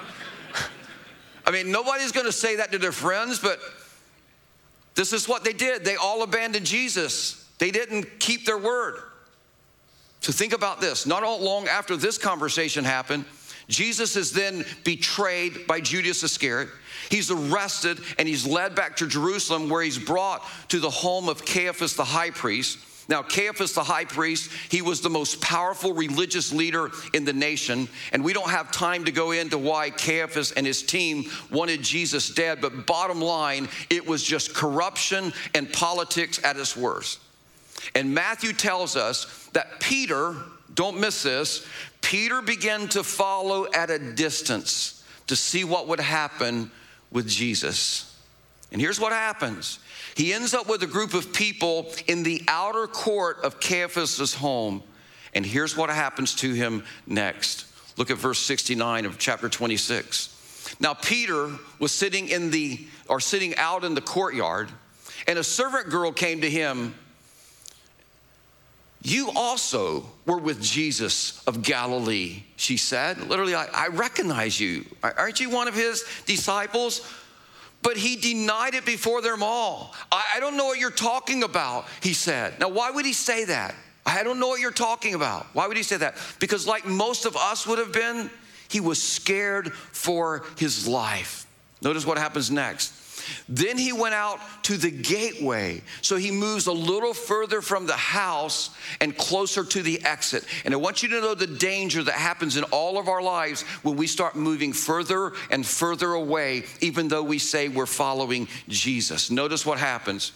I 1.45 1.51
mean, 1.51 1.73
nobody's 1.73 2.13
going 2.13 2.27
to 2.27 2.31
say 2.31 2.55
that 2.55 2.71
to 2.71 2.79
their 2.79 2.93
friends, 2.93 3.41
but 3.41 3.59
this 4.95 5.13
is 5.13 5.29
what 5.29 5.43
they 5.43 5.53
did. 5.53 5.85
They 5.85 5.97
all 5.97 6.23
abandoned 6.23 6.67
Jesus, 6.67 7.51
they 7.59 7.73
didn't 7.73 8.21
keep 8.21 8.47
their 8.47 8.59
word. 8.59 9.03
So 10.21 10.31
think 10.31 10.53
about 10.53 10.81
this. 10.81 11.05
Not 11.05 11.25
all 11.25 11.41
long 11.41 11.67
after 11.67 11.97
this 11.97 12.17
conversation 12.17 12.85
happened, 12.85 13.25
Jesus 13.67 14.15
is 14.15 14.31
then 14.33 14.65
betrayed 14.85 15.67
by 15.67 15.81
Judas 15.81 16.23
Iscariot. 16.23 16.69
He's 17.11 17.33
arrested 17.33 17.99
and 18.21 18.29
he's 18.29 18.47
led 18.47 18.77
back 18.77 18.99
to 18.99 19.09
Jerusalem 19.09 19.69
where 19.69 19.83
he's 19.83 19.99
brought 19.99 20.47
to 20.69 20.79
the 20.79 20.91
home 20.91 21.29
of 21.29 21.45
Caiaphas 21.45 21.97
the 21.97 22.05
high 22.05 22.31
priest. 22.31 22.79
Now, 23.09 23.23
Caiaphas 23.23 23.73
the 23.73 23.83
high 23.83 24.05
priest, 24.05 24.51
he 24.71 24.83
was 24.83 25.01
the 25.01 25.11
most 25.11 25.41
powerful 25.41 25.93
religious 25.93 26.53
leader 26.53 26.91
in 27.13 27.25
the 27.25 27.33
nation. 27.33 27.89
And 28.13 28.23
we 28.23 28.33
don't 28.33 28.51
have 28.51 28.71
time 28.71 29.05
to 29.07 29.13
go 29.13 29.33
into 29.33 29.59
why 29.59 29.91
Caiaphas 29.91 30.53
and 30.53 30.67
his 30.67 30.83
team 30.83 31.25
wanted 31.51 31.83
Jesus 31.83 32.33
dead. 32.33 32.61
But 32.61 32.87
bottom 32.87 33.21
line, 33.21 33.69
it 33.89 34.07
was 34.07 34.23
just 34.23 34.55
corruption 34.55 35.33
and 35.55 35.73
politics 35.73 36.41
at 36.45 36.57
its 36.57 36.77
worst. 36.77 37.19
And 37.95 38.15
Matthew 38.15 38.53
tells 38.53 38.97
us 38.97 39.49
that 39.55 39.81
Peter, 39.81 40.37
don't 40.75 41.01
miss 41.01 41.23
this, 41.23 41.67
Peter 42.01 42.43
began 42.43 42.89
to 42.89 43.03
follow 43.03 43.67
at 43.73 43.91
a 43.91 43.99
distance 43.99 45.05
to 45.27 45.37
see 45.37 45.65
what 45.65 45.89
would 45.89 46.01
happen 46.01 46.71
with 47.11 47.29
Jesus. 47.29 48.17
And 48.73 48.81
here's 48.81 49.01
what 49.01 49.13
happens 49.13 49.79
he 50.17 50.33
ends 50.33 50.55
up 50.55 50.69
with 50.69 50.83
a 50.83 50.87
group 50.87 51.15
of 51.15 51.33
people 51.33 51.93
in 52.07 52.23
the 52.23 52.43
outer 52.49 52.87
court 52.87 53.39
of 53.43 53.61
Caiaphas' 53.61 54.35
home. 54.35 54.83
And 55.35 55.47
here's 55.47 55.77
what 55.77 55.91
happens 55.91 56.35
to 56.37 56.53
him 56.53 56.85
next. 57.07 57.67
Look 57.97 58.11
at 58.11 58.19
verse 58.19 58.39
69 58.39 59.05
of 59.05 59.19
chapter 59.19 59.49
26. 59.49 60.77
Now 60.81 60.95
Peter 60.95 61.51
was 61.79 61.93
sitting 61.93 62.29
in 62.29 62.51
the 62.51 62.87
or 63.09 63.21
sitting 63.21 63.57
out 63.57 63.85
in 63.85 63.95
the 63.95 64.01
courtyard, 64.01 64.71
and 65.27 65.39
a 65.39 65.45
servant 65.45 65.91
girl 65.91 66.13
came 66.13 66.41
to 66.41 66.51
him 66.51 66.95
you 69.03 69.31
also 69.35 70.05
were 70.27 70.37
with 70.37 70.61
Jesus 70.61 71.43
of 71.45 71.63
Galilee, 71.63 72.43
she 72.57 72.77
said. 72.77 73.19
Literally, 73.29 73.55
I, 73.55 73.67
I, 73.73 73.89
recognize 73.89 74.61
you. 74.61 74.85
Aren't 75.03 75.41
you 75.41 75.49
one 75.49 75.69
of 75.69 75.75
his 75.75 76.05
disciples? 76.27 77.01
But 77.83 77.97
he 77.97 78.17
denied 78.17 78.75
it 78.75 78.85
before 78.85 79.23
them 79.23 79.43
all. 79.43 79.95
I, 80.13 80.23
I 80.37 80.41
don't 80.41 80.57
know 80.57 80.67
what 80.67 80.79
you're 80.79 80.91
talking 80.91 81.43
about, 81.43 81.87
he 82.03 82.13
said. 82.13 82.59
Now, 82.61 82.69
why 82.69 82.91
would 82.91 83.07
he 83.07 83.13
say 83.13 83.45
that? 83.45 83.75
I 84.05 84.23
don't 84.23 84.39
know 84.39 84.49
what 84.49 84.61
you're 84.61 84.71
talking 84.71 85.15
about. 85.15 85.47
Why 85.55 85.67
would 85.67 85.77
he 85.77 85.83
say 85.83 85.97
that? 85.99 86.17
Because, 86.41 86.67
like 86.67 86.85
most 86.85 87.27
of 87.27 87.37
us 87.37 87.67
would 87.67 87.79
have 87.79 87.93
been, 87.93 88.31
he 88.69 88.81
was 88.81 89.03
scared 89.03 89.73
for 89.73 90.45
his 90.59 90.87
life. 90.87 91.47
Notice 91.83 92.05
what 92.05 92.19
happens 92.19 92.51
next. 92.51 92.93
Then 93.49 93.79
he 93.79 93.93
went 93.93 94.15
out 94.15 94.41
to 94.65 94.77
the 94.77 94.91
gateway. 94.91 95.83
So 96.03 96.17
he 96.17 96.31
moves 96.31 96.67
a 96.67 96.73
little 96.73 97.15
further 97.15 97.61
from 97.61 97.87
the 97.87 97.97
house 97.97 98.71
and 99.01 99.17
closer 99.17 99.65
to 99.65 99.83
the 99.83 100.05
exit. 100.05 100.45
And 100.65 100.75
I 100.75 100.77
want 100.77 101.03
you 101.03 101.09
to 101.11 101.21
know 101.21 101.35
the 101.35 101.47
danger 101.47 102.03
that 102.03 102.15
happens 102.15 102.57
in 102.57 102.65
all 102.65 102.99
of 102.99 103.09
our 103.09 103.23
lives 103.23 103.63
when 103.83 103.97
we 103.97 104.07
start 104.07 104.37
moving 104.37 104.73
further 104.73 105.33
and 105.51 105.67
further 105.67 106.13
away, 106.13 106.65
even 106.81 107.09
though 107.09 107.23
we 107.23 107.39
say 107.39 107.69
we're 107.69 107.87
following 107.87 108.49
Jesus. 108.69 109.31
Notice 109.31 109.67
what 109.67 109.79
happens. 109.79 110.33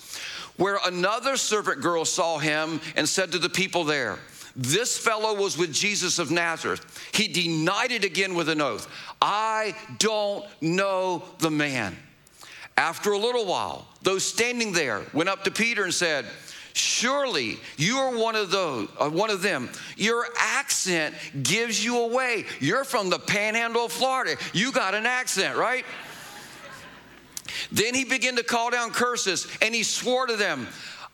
Where 0.56 0.78
another 0.86 1.36
servant 1.36 1.82
girl 1.82 2.04
saw 2.04 2.38
him 2.38 2.80
and 2.96 3.08
said 3.08 3.32
to 3.32 3.38
the 3.38 3.48
people 3.48 3.84
there, 3.84 4.18
this 4.56 4.96
fellow 4.96 5.34
was 5.34 5.58
with 5.58 5.72
Jesus 5.72 6.18
of 6.18 6.30
Nazareth. 6.30 6.84
He 7.12 7.26
denied 7.26 7.90
it 7.90 8.04
again 8.04 8.34
with 8.34 8.48
an 8.48 8.60
oath. 8.60 8.88
I 9.20 9.74
don't 9.98 10.44
know 10.60 11.24
the 11.38 11.50
man. 11.50 11.96
After 12.76 13.12
a 13.12 13.19
little 13.19 13.47
while, 13.47 13.87
those 14.02 14.25
standing 14.25 14.73
there 14.73 15.02
went 15.12 15.28
up 15.28 15.45
to 15.45 15.50
Peter 15.50 15.85
and 15.85 15.95
said, 15.95 16.26
Surely 16.73 17.59
you 17.76 17.99
are 17.99 18.16
one 18.16 18.35
of 18.35 18.50
those, 18.50 18.88
uh, 18.99 19.09
one 19.09 19.31
of 19.31 19.43
them. 19.43 19.71
Your 19.97 20.26
accent 20.37 21.14
gives 21.40 21.85
you 21.85 22.00
away. 22.00 22.47
You're 22.59 22.83
from 22.83 23.11
the 23.11 23.19
panhandle 23.19 23.85
of 23.85 23.93
Florida. 23.93 24.37
You 24.52 24.73
got 24.73 24.95
an 24.95 25.07
accent, 25.07 25.57
right? 25.57 25.85
then 27.71 27.95
he 27.95 28.04
began 28.04 28.35
to 28.37 28.43
call 28.43 28.71
down 28.71 28.90
curses 28.90 29.47
and 29.62 29.73
he 29.73 29.85
swore 29.85 30.26
to 30.26 30.37
them, 30.37 30.66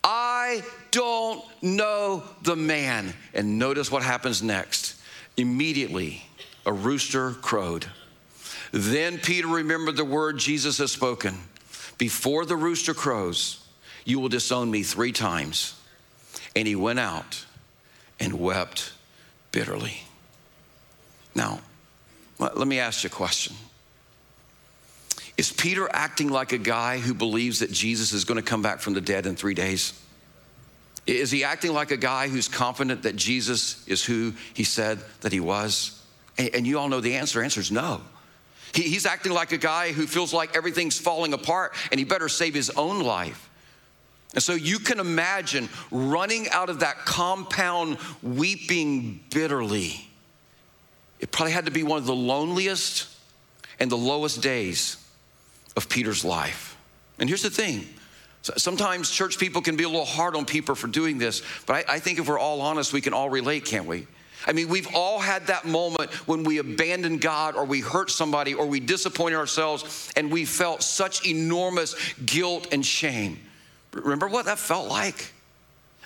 I 0.03 0.63
don't 0.91 1.45
know 1.63 2.23
the 2.43 2.57
man. 2.57 3.13
And 3.35 3.59
notice 3.59 3.93
what 3.93 4.03
happens 4.03 4.43
next. 4.43 4.97
Immediately, 5.37 6.23
a 6.65 6.73
rooster 6.73 7.33
crowed. 7.33 7.87
Then 8.73 9.19
Peter 9.19 9.47
remembered 9.47 9.97
the 9.97 10.05
word 10.07 10.39
Jesus 10.39 10.79
had 10.79 10.89
spoken 10.89 11.37
before 12.01 12.47
the 12.47 12.57
rooster 12.57 12.95
crows, 12.95 13.63
you 14.07 14.19
will 14.19 14.31
disown 14.31 14.71
me 14.71 14.83
three 14.83 15.13
times. 15.13 15.79
And 16.57 16.67
he 16.67 16.75
went 16.75 16.99
out 16.99 17.45
and 18.19 18.41
wept 18.41 18.95
bitterly. 19.53 20.03
Now, 21.35 21.61
let 22.39 22.67
me 22.67 22.79
ask 22.79 23.05
you 23.05 23.09
a 23.09 23.11
question. 23.11 23.55
Is 25.37 25.53
Peter 25.53 25.91
acting 25.93 26.31
like 26.31 26.53
a 26.53 26.59
guy 26.59 26.99
who 26.99 27.13
believes 27.13 27.59
that 27.59 27.71
Jesus 27.71 28.15
is 28.15 28.25
going 28.25 28.37
to 28.37 28.43
come 28.43 28.63
back 28.63 28.81
from 28.81 28.95
the 28.95 29.03
dead 29.03 29.27
in 29.27 29.37
three 29.37 29.55
days? 29.55 29.93
Is 31.07 31.31
he 31.31 31.45
acting 31.45 31.75
like 31.75 31.91
a 31.91 31.99
guy 31.99 32.29
who's 32.29 32.49
confident 32.49 33.03
that 33.03 33.15
Jesus 33.15 33.87
is 33.87 34.03
who 34.03 34.33
he 34.55 34.65
said 34.65 35.01
that 35.21 35.33
he 35.33 35.41
was? 35.41 36.03
And 36.39 36.67
you 36.67 36.79
all 36.79 36.89
know 36.89 37.03
the 37.03 37.17
answer. 37.17 37.41
The 37.41 37.45
answer 37.45 37.61
is 37.61 37.71
no. 37.71 38.01
He, 38.73 38.83
he's 38.83 39.07
acting 39.07 39.33
like 39.33 39.53
a 39.53 39.59
guy 39.59 39.93
who 39.93 40.07
feels 40.07 40.33
like 40.33 40.57
everything's 40.57 40.99
falling 40.99 41.33
apart 41.33 41.75
and 41.91 41.99
he 41.99 42.05
better 42.05 42.29
save 42.29 42.55
his 42.55 42.71
own 42.71 43.01
life. 43.01 43.49
And 44.33 44.43
so 44.43 44.55
you 44.55 44.79
can 44.79 45.01
imagine 45.01 45.69
running 45.91 46.49
out 46.51 46.71
of 46.71 46.81
that 46.81 46.99
compound 46.99 47.99
weeping 48.23 49.21
bitterly. 49.31 50.09
It 51.19 51.33
probably 51.33 51.53
had 51.53 51.67
to 51.67 51.73
be 51.73 51.83
one 51.83 51.99
of 51.99 52.07
the 52.07 52.15
loneliest 52.15 53.09
and 53.81 53.91
the 53.91 53.97
lowest 53.97 54.41
days 54.41 54.97
of 55.77 55.89
Peter's 55.89 56.25
life. 56.25 56.77
And 57.19 57.29
here's 57.29 57.43
the 57.43 57.51
thing 57.51 57.89
sometimes 58.43 59.11
church 59.11 59.39
people 59.39 59.61
can 59.61 59.77
be 59.77 59.85
a 59.85 59.89
little 59.89 60.05
hard 60.05 60.35
on 60.35 60.47
people 60.47 60.75
for 60.75 60.87
doing 60.87 61.19
this, 61.19 61.43
but 61.67 61.89
I, 61.89 61.97
I 61.97 61.99
think 61.99 62.19
if 62.19 62.29
we're 62.29 62.39
all 62.39 62.63
honest, 62.63 62.93
we 62.93 63.01
can 63.01 63.13
all 63.13 63.29
relate, 63.29 63.65
can't 63.65 63.87
we? 63.87 64.07
I 64.47 64.53
mean, 64.53 64.69
we've 64.69 64.89
all 64.95 65.19
had 65.19 65.49
that 65.49 65.67
moment 65.67 66.11
when 66.27 66.45
we 66.45 66.59
abandoned 66.59 67.21
God 67.21 67.57
or 67.57 67.65
we 67.65 67.81
hurt 67.81 68.11
somebody 68.11 68.55
or 68.55 68.67
we 68.67 68.81
disappointed 68.81 69.37
ourselves 69.37 70.11
and 70.17 70.33
we 70.33 70.45
felt 70.45 70.83
such 70.83 71.27
enormous 71.27 71.95
guilt 72.25 72.69
and 72.73 72.85
shame. 72.85 73.39
Remember 73.93 74.29
what 74.29 74.47
that 74.47 74.59
felt 74.59 74.89
like? 74.89 75.33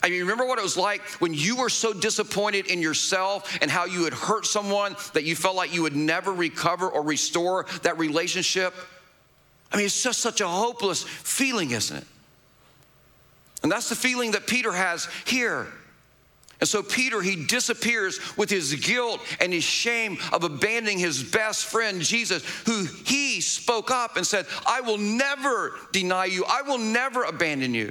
I 0.03 0.11
mean, 0.11 0.21
remember 0.21 0.45
what 0.45 0.59
it 0.59 0.63
was 0.63 0.77
like 0.77 1.01
when 1.21 1.33
you 1.33 1.57
were 1.57 1.71
so 1.71 1.93
disappointed 1.95 2.67
in 2.67 2.83
yourself 2.83 3.57
and 3.63 3.71
how 3.71 3.87
you 3.87 4.05
had 4.05 4.13
hurt 4.13 4.45
someone 4.45 4.97
that 5.15 5.25
you 5.25 5.35
felt 5.35 5.57
like 5.57 5.73
you 5.73 5.83
would 5.83 5.97
never 5.97 6.33
recover 6.33 6.89
or 6.89 7.03
restore 7.03 7.65
that 7.83 7.99
relationship? 7.99 8.75
I 9.73 9.77
mean, 9.77 9.87
it's 9.87 10.03
just 10.03 10.21
such 10.21 10.41
a 10.41 10.47
hopeless 10.47 11.03
feeling, 11.05 11.71
isn't 11.71 11.97
it? 11.97 12.05
And 13.63 13.73
that's 13.73 13.89
the 13.89 13.97
feeling 13.97 14.33
that 14.33 14.47
Peter 14.47 14.73
has 14.73 15.09
here. 15.25 15.69
And 16.61 16.69
so 16.69 16.83
Peter, 16.83 17.21
he 17.21 17.45
disappears 17.47 18.19
with 18.37 18.49
his 18.49 18.75
guilt 18.75 19.21
and 19.41 19.53
his 19.53 19.65
shame 19.65 20.19
of 20.33 20.45
abandoning 20.45 20.99
his 20.99 21.23
best 21.23 21.67
friend 21.67 22.01
Jesus, 22.01 22.45
who 22.67 22.85
he 23.05 23.41
spoke 23.41 23.91
up 23.91 24.17
and 24.17 24.27
said, 24.27 24.47
I 24.67 24.81
will 24.81 24.99
never 24.99 25.73
deny 25.93 26.27
you, 26.27 26.45
I 26.45 26.63
will 26.63 26.79
never 26.79 27.25
abandon 27.25 27.75
you. 27.75 27.91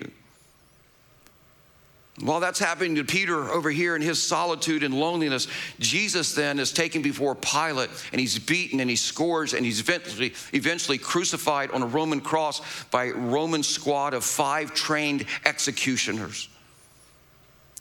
While 2.20 2.40
that's 2.40 2.60
happening 2.60 2.96
to 2.96 3.04
Peter 3.04 3.50
over 3.50 3.72
here 3.72 3.96
in 3.96 4.02
his 4.02 4.22
solitude 4.22 4.84
and 4.84 4.94
loneliness, 4.94 5.48
Jesus 5.80 6.36
then 6.36 6.60
is 6.60 6.72
taken 6.72 7.02
before 7.02 7.34
Pilate 7.34 7.90
and 8.12 8.22
he's 8.22 8.38
beaten 8.38 8.80
and 8.80 8.90
he's 8.90 9.02
scourged 9.02 9.56
and 9.56 9.66
he's 9.66 9.80
eventually, 9.80 10.34
eventually 10.54 11.00
crucified 11.00 11.72
on 11.72 11.82
a 11.82 11.88
Roman 11.88 12.22
cross 12.22 12.62
by 12.92 13.06
a 13.06 13.14
Roman 13.14 13.64
squad 13.64 14.14
of 14.14 14.24
five 14.24 14.76
trained 14.76 15.26
executioners. 15.44 16.50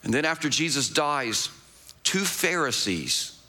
And 0.05 0.13
then 0.13 0.25
after 0.25 0.49
Jesus 0.49 0.89
dies, 0.89 1.49
two 2.03 2.25
Pharisees 2.25 3.41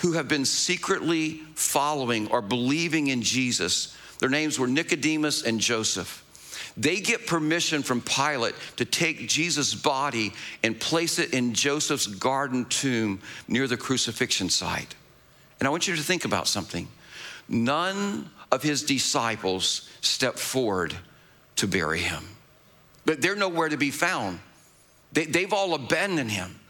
who 0.00 0.12
have 0.12 0.28
been 0.28 0.44
secretly 0.44 1.40
following 1.54 2.30
or 2.30 2.42
believing 2.42 3.06
in 3.06 3.22
Jesus, 3.22 3.96
their 4.18 4.28
names 4.28 4.58
were 4.58 4.66
Nicodemus 4.66 5.42
and 5.42 5.60
Joseph. 5.60 6.22
they 6.76 7.00
get 7.00 7.26
permission 7.26 7.82
from 7.82 8.02
Pilate 8.02 8.54
to 8.76 8.84
take 8.84 9.28
Jesus' 9.28 9.74
body 9.74 10.32
and 10.62 10.78
place 10.78 11.18
it 11.18 11.32
in 11.32 11.54
Joseph's 11.54 12.06
garden 12.06 12.66
tomb 12.66 13.20
near 13.48 13.66
the 13.66 13.78
crucifixion 13.78 14.50
site. 14.50 14.94
And 15.58 15.66
I 15.66 15.70
want 15.70 15.88
you 15.88 15.96
to 15.96 16.02
think 16.02 16.26
about 16.26 16.46
something. 16.46 16.86
None 17.48 18.28
of 18.52 18.62
his 18.62 18.82
disciples 18.82 19.88
stepped 20.02 20.38
forward 20.38 20.94
to 21.56 21.66
bury 21.66 22.00
him, 22.00 22.24
but 23.06 23.22
they're 23.22 23.36
nowhere 23.36 23.70
to 23.70 23.78
be 23.78 23.90
found. 23.90 24.40
They, 25.24 25.42
have 25.42 25.54
all 25.54 25.72
abandoned 25.72 26.30
him. 26.30 26.60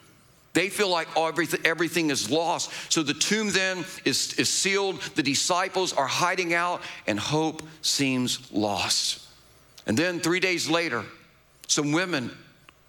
They 0.52 0.68
feel 0.68 0.88
like 0.88 1.08
oh, 1.16 1.26
everything, 1.26 1.60
everything 1.64 2.10
is 2.10 2.30
lost. 2.30 2.70
So 2.92 3.02
the 3.02 3.12
tomb 3.12 3.50
then 3.50 3.84
is, 4.04 4.34
is 4.34 4.48
sealed. 4.48 5.00
The 5.16 5.22
disciples 5.22 5.92
are 5.92 6.06
hiding 6.06 6.54
out, 6.54 6.80
and 7.08 7.18
hope 7.18 7.62
seems 7.82 8.50
lost. 8.52 9.26
And 9.86 9.98
then 9.98 10.20
three 10.20 10.40
days 10.40 10.70
later, 10.70 11.04
some 11.66 11.90
women 11.90 12.30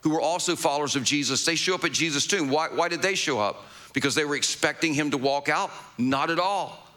who 0.01 0.11
were 0.11 0.21
also 0.21 0.55
followers 0.55 0.95
of 0.95 1.03
Jesus, 1.03 1.43
they 1.43 1.55
show 1.55 1.73
up 1.73 1.83
at 1.83 1.91
Jesus' 1.91 2.27
tomb. 2.27 2.49
Why, 2.49 2.67
why 2.67 2.87
did 2.87 3.01
they 3.01 3.15
show 3.15 3.39
up? 3.39 3.65
Because 3.93 4.13
they 4.13 4.25
were 4.25 4.35
expecting 4.35 4.93
him 4.93 5.09
to 5.11 5.17
walk 5.17 5.49
out? 5.49 5.71
Not 5.97 6.29
at 6.29 6.39
all. 6.39 6.87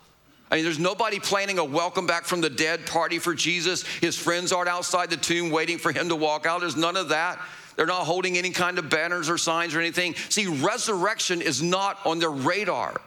I 0.51 0.57
mean, 0.57 0.65
there's 0.65 0.79
nobody 0.79 1.19
planning 1.19 1.59
a 1.59 1.65
welcome 1.65 2.07
back 2.07 2.25
from 2.25 2.43
the 2.43 2.51
dead 2.51 2.85
party 2.85 3.19
for 3.19 3.35
Jesus. 3.35 3.85
His 4.01 4.19
friends 4.19 4.53
aren't 4.53 4.69
outside 4.69 5.09
the 5.09 5.17
tomb 5.17 5.51
waiting 5.51 5.79
for 5.79 5.93
him 5.93 6.11
to 6.11 6.17
walk 6.17 6.45
out. 6.45 6.61
There's 6.61 6.77
none 6.77 6.97
of 6.97 7.09
that. 7.09 7.41
They're 7.81 7.87
not 7.87 8.05
holding 8.05 8.37
any 8.37 8.51
kind 8.51 8.79
of 8.79 8.91
banners 8.91 9.31
or 9.31 9.39
signs 9.39 9.75
or 9.75 9.81
anything. 9.81 10.15
See, 10.29 10.47
resurrection 10.47 11.41
is 11.41 11.63
not 11.63 11.97
on 12.05 12.19
their 12.19 12.31
radar. 12.31 13.01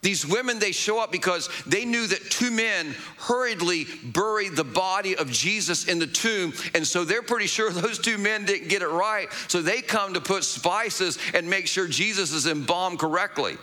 These 0.00 0.24
women, 0.24 0.60
they 0.60 0.70
show 0.70 1.00
up 1.00 1.10
because 1.10 1.48
they 1.66 1.84
knew 1.84 2.06
that 2.06 2.30
two 2.30 2.52
men 2.52 2.94
hurriedly 3.18 3.86
buried 4.04 4.54
the 4.54 4.62
body 4.62 5.16
of 5.16 5.28
Jesus 5.32 5.88
in 5.88 5.98
the 5.98 6.06
tomb. 6.06 6.52
And 6.72 6.86
so 6.86 7.02
they're 7.02 7.20
pretty 7.20 7.48
sure 7.48 7.68
those 7.72 7.98
two 7.98 8.16
men 8.16 8.44
didn't 8.44 8.68
get 8.68 8.82
it 8.82 8.86
right. 8.86 9.26
So 9.48 9.60
they 9.60 9.82
come 9.82 10.14
to 10.14 10.20
put 10.20 10.44
spices 10.44 11.18
and 11.34 11.50
make 11.50 11.66
sure 11.66 11.88
Jesus 11.88 12.30
is 12.30 12.46
embalmed 12.46 13.00
correctly. 13.00 13.56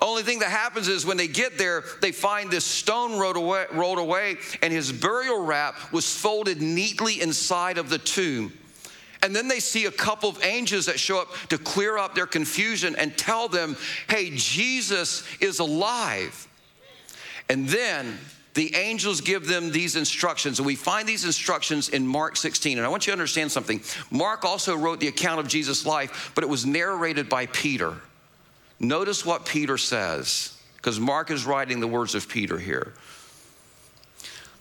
Only 0.00 0.22
thing 0.22 0.38
that 0.38 0.50
happens 0.50 0.86
is 0.86 1.04
when 1.04 1.16
they 1.16 1.26
get 1.26 1.58
there, 1.58 1.82
they 2.00 2.12
find 2.12 2.48
this 2.48 2.64
stone 2.64 3.18
rolled 3.18 3.36
away, 3.36 3.66
rolled 3.72 3.98
away 3.98 4.36
and 4.62 4.72
his 4.72 4.92
burial 4.92 5.44
wrap 5.44 5.74
was 5.92 6.16
folded 6.16 6.62
neatly 6.62 7.20
inside 7.20 7.76
of 7.76 7.90
the 7.90 7.98
tomb. 7.98 8.52
And 9.26 9.34
then 9.34 9.48
they 9.48 9.58
see 9.58 9.86
a 9.86 9.90
couple 9.90 10.28
of 10.28 10.44
angels 10.44 10.86
that 10.86 11.00
show 11.00 11.20
up 11.20 11.34
to 11.48 11.58
clear 11.58 11.98
up 11.98 12.14
their 12.14 12.28
confusion 12.28 12.94
and 12.94 13.18
tell 13.18 13.48
them, 13.48 13.76
hey, 14.08 14.30
Jesus 14.36 15.24
is 15.40 15.58
alive. 15.58 16.46
And 17.48 17.68
then 17.68 18.20
the 18.54 18.76
angels 18.76 19.20
give 19.20 19.48
them 19.48 19.72
these 19.72 19.96
instructions. 19.96 20.60
And 20.60 20.66
we 20.66 20.76
find 20.76 21.08
these 21.08 21.24
instructions 21.24 21.88
in 21.88 22.06
Mark 22.06 22.36
16. 22.36 22.78
And 22.78 22.86
I 22.86 22.88
want 22.88 23.08
you 23.08 23.10
to 23.10 23.14
understand 23.14 23.50
something. 23.50 23.82
Mark 24.12 24.44
also 24.44 24.76
wrote 24.76 25.00
the 25.00 25.08
account 25.08 25.40
of 25.40 25.48
Jesus' 25.48 25.84
life, 25.84 26.30
but 26.36 26.44
it 26.44 26.48
was 26.48 26.64
narrated 26.64 27.28
by 27.28 27.46
Peter. 27.46 27.96
Notice 28.78 29.26
what 29.26 29.44
Peter 29.44 29.76
says, 29.76 30.56
because 30.76 31.00
Mark 31.00 31.32
is 31.32 31.44
writing 31.44 31.80
the 31.80 31.88
words 31.88 32.14
of 32.14 32.28
Peter 32.28 32.60
here. 32.60 32.94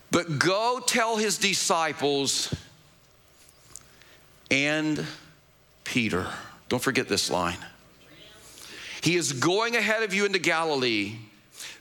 But 0.10 0.40
go 0.40 0.82
tell 0.84 1.18
his 1.18 1.38
disciples 1.38 2.52
and 4.52 5.06
Peter. 5.84 6.28
Don't 6.70 6.82
forget 6.82 7.08
this 7.08 7.30
line. 7.30 7.58
He 9.02 9.16
is 9.16 9.34
going 9.34 9.76
ahead 9.76 10.04
of 10.04 10.14
you 10.14 10.26
into 10.26 10.40
Galilee. 10.40 11.18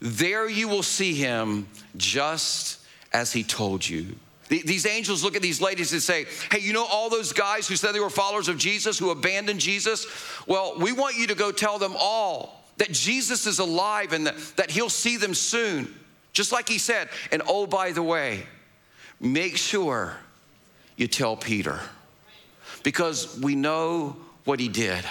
There 0.01 0.49
you 0.49 0.69
will 0.69 0.83
see 0.83 1.15
him 1.15 1.67
just 1.97 2.81
as 3.13 3.33
he 3.33 3.43
told 3.43 3.89
you. 3.89 4.17
These 4.49 4.85
angels 4.85 5.25
look 5.25 5.37
at 5.37 5.43
these 5.43 5.61
ladies 5.61 5.93
and 5.93 6.03
say, 6.03 6.27
Hey, 6.53 6.61
you 6.61 6.75
know 6.75 6.85
all 6.85 7.09
those 7.09 7.33
guys 7.33 7.67
who 7.67 7.77
said 7.77 7.93
they 7.93 8.01
were 8.01 8.11
followers 8.11 8.49
of 8.49 8.59
Jesus, 8.59 8.99
who 8.99 9.11
abandoned 9.11 9.59
Jesus? 9.59 10.07
Well, 10.47 10.75
we 10.79 10.93
want 10.93 11.17
you 11.17 11.27
to 11.29 11.35
go 11.35 11.51
tell 11.51 11.79
them 11.79 11.95
all 11.99 12.63
that 12.77 12.93
Jesus 12.93 13.47
is 13.47 13.59
alive 13.59 14.13
and 14.13 14.27
that, 14.27 14.71
he'll 14.71 14.91
see 14.91 15.17
them 15.17 15.33
soon, 15.33 15.95
just 16.33 16.53
like 16.53 16.69
he 16.69 16.79
said. 16.79 17.09
And 17.33 17.41
oh, 17.47 17.67
by 17.67 17.93
the 17.93 18.03
way, 18.03 18.47
make 19.19 19.57
sure 19.57 20.17
you 20.97 21.09
tell 21.09 21.37
Peter 21.37 21.81
because 22.85 23.37
we 23.41 23.57
know 23.57 24.15
what 24.45 24.61
he 24.61 24.69
did. 24.69 25.05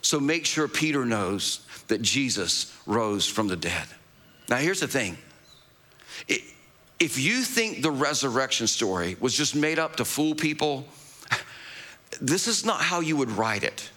So 0.00 0.18
make 0.18 0.46
sure 0.46 0.66
Peter 0.66 1.04
knows 1.04 1.60
that 1.88 2.00
Jesus 2.00 2.74
rose 2.86 3.26
from 3.26 3.48
the 3.48 3.56
dead. 3.56 3.86
Now, 4.48 4.56
here's 4.56 4.80
the 4.80 4.88
thing 4.88 5.18
if 6.98 7.18
you 7.18 7.42
think 7.42 7.82
the 7.82 7.90
resurrection 7.90 8.66
story 8.66 9.16
was 9.20 9.34
just 9.34 9.54
made 9.54 9.78
up 9.78 9.96
to 9.96 10.04
fool 10.04 10.34
people, 10.34 10.86
this 12.20 12.46
is 12.46 12.64
not 12.64 12.80
how 12.80 13.00
you 13.00 13.16
would 13.16 13.30
write 13.30 13.64
it. 13.64 13.90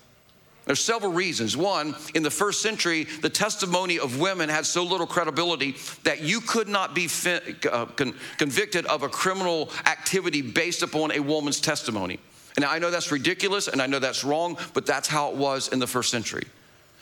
There's 0.66 0.80
several 0.80 1.12
reasons. 1.12 1.58
One, 1.58 1.94
in 2.16 2.24
the 2.24 2.32
first 2.32 2.62
century, 2.62 3.04
the 3.22 3.30
testimony 3.30 4.00
of 4.00 4.22
women 4.22 4.48
had 4.48 4.66
so 4.66 4.84
little 4.84 5.06
credibility 5.06 5.76
that 6.04 6.22
you 6.22 6.40
could 6.40 6.70
not 6.70 6.96
be 6.96 7.08
fi- 7.08 7.42
uh, 7.70 7.86
con- 7.88 8.16
convicted 8.38 8.86
of 8.86 9.04
a 9.04 9.10
criminal 9.10 9.70
activity 9.86 10.42
based 10.42 10.82
upon 10.82 11.12
a 11.12 11.20
woman's 11.20 11.60
testimony. 11.60 12.18
And 12.56 12.66
I 12.66 12.80
know 12.80 12.92
that's 12.92 13.12
ridiculous 13.12 13.68
and 13.68 13.82
I 13.82 13.88
know 13.88 14.00
that's 14.00 14.24
wrong, 14.24 14.58
but 14.74 14.86
that's 14.86 15.08
how 15.08 15.30
it 15.32 15.36
was 15.36 15.70
in 15.70 15.80
the 15.80 15.88
first 15.88 16.12
century. 16.12 16.46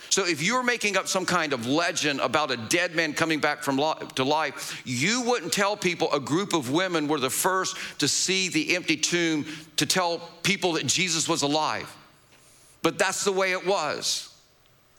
So 0.10 0.28
if 0.28 0.44
you're 0.44 0.64
making 0.64 0.98
up 0.98 1.08
some 1.08 1.26
kind 1.26 1.54
of 1.54 1.68
legend 1.68 2.20
about 2.20 2.52
a 2.52 2.58
dead 2.58 2.96
man 2.96 3.14
coming 3.14 3.40
back 3.40 3.64
from 3.64 3.78
to 4.16 4.24
life, 4.26 4.82
you 4.86 5.22
wouldn't 5.22 5.54
tell 5.54 5.78
people 5.78 6.12
a 6.12 6.20
group 6.20 6.54
of 6.54 6.70
women 6.70 7.08
were 7.08 7.20
the 7.20 7.30
first 7.30 7.78
to 8.00 8.10
see 8.10 8.50
the 8.50 8.76
empty 8.76 8.98
tomb 8.98 9.46
to 9.78 9.86
tell 9.86 10.20
people 10.44 10.74
that 10.74 10.86
Jesus 10.86 11.30
was 11.30 11.44
alive. 11.44 11.90
But 12.82 12.98
that's 12.98 13.24
the 13.24 13.32
way 13.32 13.54
it 13.54 13.66
was. 13.66 14.36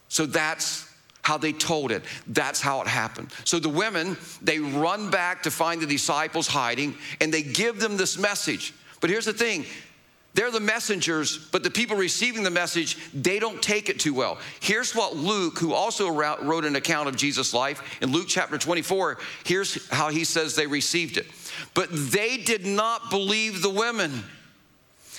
So 0.09 0.25
that's 0.25 0.88
how 1.21 1.37
they 1.37 1.53
told 1.53 1.93
it. 1.93 2.03
That's 2.27 2.61
how 2.61 2.81
it 2.81 2.87
happened. 2.87 3.33
So 3.45 3.59
the 3.59 3.69
women, 3.69 4.17
they 4.41 4.61
run 4.61 5.11
back 5.11 5.43
to 5.43 5.51
find 5.51 5.83
the 5.83 5.87
disciples 5.87 6.47
hiding 6.47 6.97
and 7.21 7.33
they 7.33 7.43
give 7.43 7.81
them 7.81 7.99
this 7.99 8.19
message. 8.19 8.73
But 9.01 9.11
here's 9.11 9.27
the 9.27 9.33
thing 9.33 9.67
they're 10.35 10.51
the 10.51 10.61
messengers, 10.61 11.37
but 11.37 11.62
the 11.62 11.71
people 11.71 11.97
receiving 11.97 12.42
the 12.42 12.51
message, 12.51 12.97
they 13.12 13.38
don't 13.38 13.62
take 13.62 13.90
it 13.90 14.01
too 14.01 14.14
well. 14.14 14.38
Here's 14.61 14.95
what 14.95 15.14
Luke, 15.14 15.59
who 15.59 15.75
also 15.75 16.09
wrote 16.09 16.64
an 16.64 16.77
account 16.77 17.09
of 17.09 17.16
Jesus' 17.16 17.53
life 17.53 17.99
in 18.01 18.12
Luke 18.12 18.29
chapter 18.29 18.57
24, 18.57 19.18
here's 19.45 19.87
how 19.90 20.09
he 20.09 20.25
says 20.25 20.57
they 20.57 20.66
received 20.66 21.18
it. 21.18 21.27
But 21.75 21.88
they 21.92 22.38
did 22.38 22.64
not 22.64 23.11
believe 23.11 23.61
the 23.61 23.71
women 23.71 24.25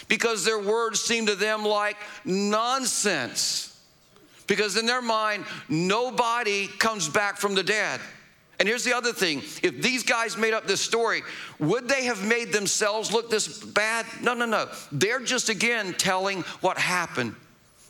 because 0.08 0.46
their 0.46 0.60
words 0.60 1.00
seemed 1.00 1.28
to 1.28 1.36
them 1.36 1.64
like 1.64 1.98
nonsense. 2.26 3.70
Because 4.48 4.78
in 4.78 4.86
their 4.88 5.02
mind, 5.02 5.46
nobody 5.70 6.68
comes 6.68 7.08
back 7.08 7.38
from 7.38 7.56
the 7.56 7.64
dead. 7.64 8.02
And 8.64 8.70
here's 8.70 8.86
the 8.86 8.96
other 8.96 9.12
thing 9.12 9.40
if 9.62 9.82
these 9.82 10.04
guys 10.04 10.38
made 10.38 10.54
up 10.54 10.66
this 10.66 10.80
story, 10.80 11.22
would 11.60 11.90
they 11.90 12.06
have 12.06 12.26
made 12.26 12.54
themselves 12.54 13.12
look 13.12 13.30
this 13.30 13.62
bad? 13.62 14.06
No, 14.22 14.34
no, 14.34 14.46
no. 14.46 14.70
They're 14.90 15.20
just 15.20 15.50
again 15.50 15.94
telling 15.96 16.44
what 16.62 16.78
happened. 16.78 17.36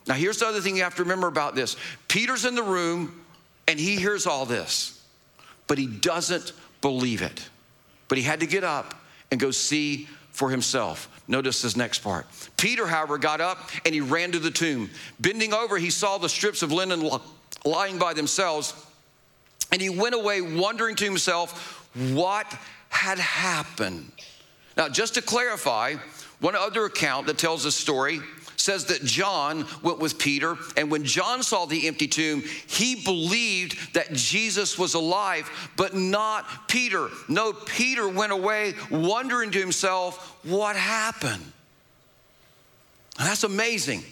Now, 0.08 0.16
here's 0.16 0.40
the 0.40 0.48
other 0.48 0.62
thing 0.62 0.76
you 0.76 0.82
have 0.82 0.96
to 0.96 1.04
remember 1.04 1.28
about 1.28 1.54
this 1.54 1.76
Peter's 2.08 2.44
in 2.44 2.56
the 2.56 2.64
room 2.64 3.24
and 3.68 3.80
he 3.80 3.98
hears 3.98 4.26
all 4.26 4.48
this, 4.48 5.00
but 5.68 5.78
he 5.78 5.86
doesn't 5.86 6.54
believe 6.82 7.22
it. 7.22 7.48
But 8.08 8.18
he 8.18 8.24
had 8.24 8.40
to 8.40 8.48
get 8.48 8.64
up 8.64 8.96
and 9.30 9.40
go 9.40 9.52
see 9.52 10.08
for 10.32 10.50
himself. 10.50 11.08
Notice 11.28 11.62
this 11.62 11.76
next 11.76 12.00
part. 12.00 12.26
Peter, 12.58 12.88
however, 12.88 13.20
got 13.20 13.42
up 13.42 13.70
and 13.86 13.94
he 13.94 14.02
ran 14.02 14.32
to 14.32 14.40
the 14.40 14.50
tomb. 14.50 14.90
Bending 15.20 15.54
over, 15.54 15.78
he 15.78 15.92
saw 15.92 16.18
the 16.18 16.30
strips 16.30 16.64
of 16.64 16.72
linen 16.72 17.08
lying 17.64 18.00
by 18.00 18.16
themselves 18.16 18.74
and 19.74 19.82
he 19.82 19.90
went 19.90 20.14
away 20.14 20.40
wondering 20.40 20.96
to 20.96 21.04
himself 21.04 21.90
what 22.14 22.46
had 22.90 23.18
happened. 23.18 24.12
Now, 24.78 24.88
just 24.88 25.16
to 25.16 25.22
clarify, 25.24 25.96
one 26.40 26.56
other 26.56 26.86
account 26.86 27.26
that 27.26 27.40
tells 27.40 27.64
this 27.64 27.76
story 27.76 28.22
says 28.56 28.86
that 28.86 29.04
John 29.04 29.66
went 29.82 29.98
with 29.98 30.20
Peter, 30.20 30.58
and 30.78 30.92
when 30.92 31.04
John 31.04 31.42
saw 31.42 31.66
the 31.66 31.88
empty 31.88 32.08
tomb, 32.08 32.44
he 32.68 33.04
believed 33.04 33.96
that 33.96 34.14
Jesus 34.14 34.78
was 34.78 34.94
alive, 34.94 35.50
but 35.76 35.96
not 35.96 36.68
Peter. 36.68 37.10
No, 37.28 37.52
Peter 37.52 38.08
went 38.08 38.32
away 38.32 38.76
wondering 38.92 39.50
to 39.52 39.60
himself, 39.60 40.38
what 40.44 40.76
happened? 40.76 41.52
And 43.18 43.28
that's 43.28 43.44
amazing. 43.44 44.04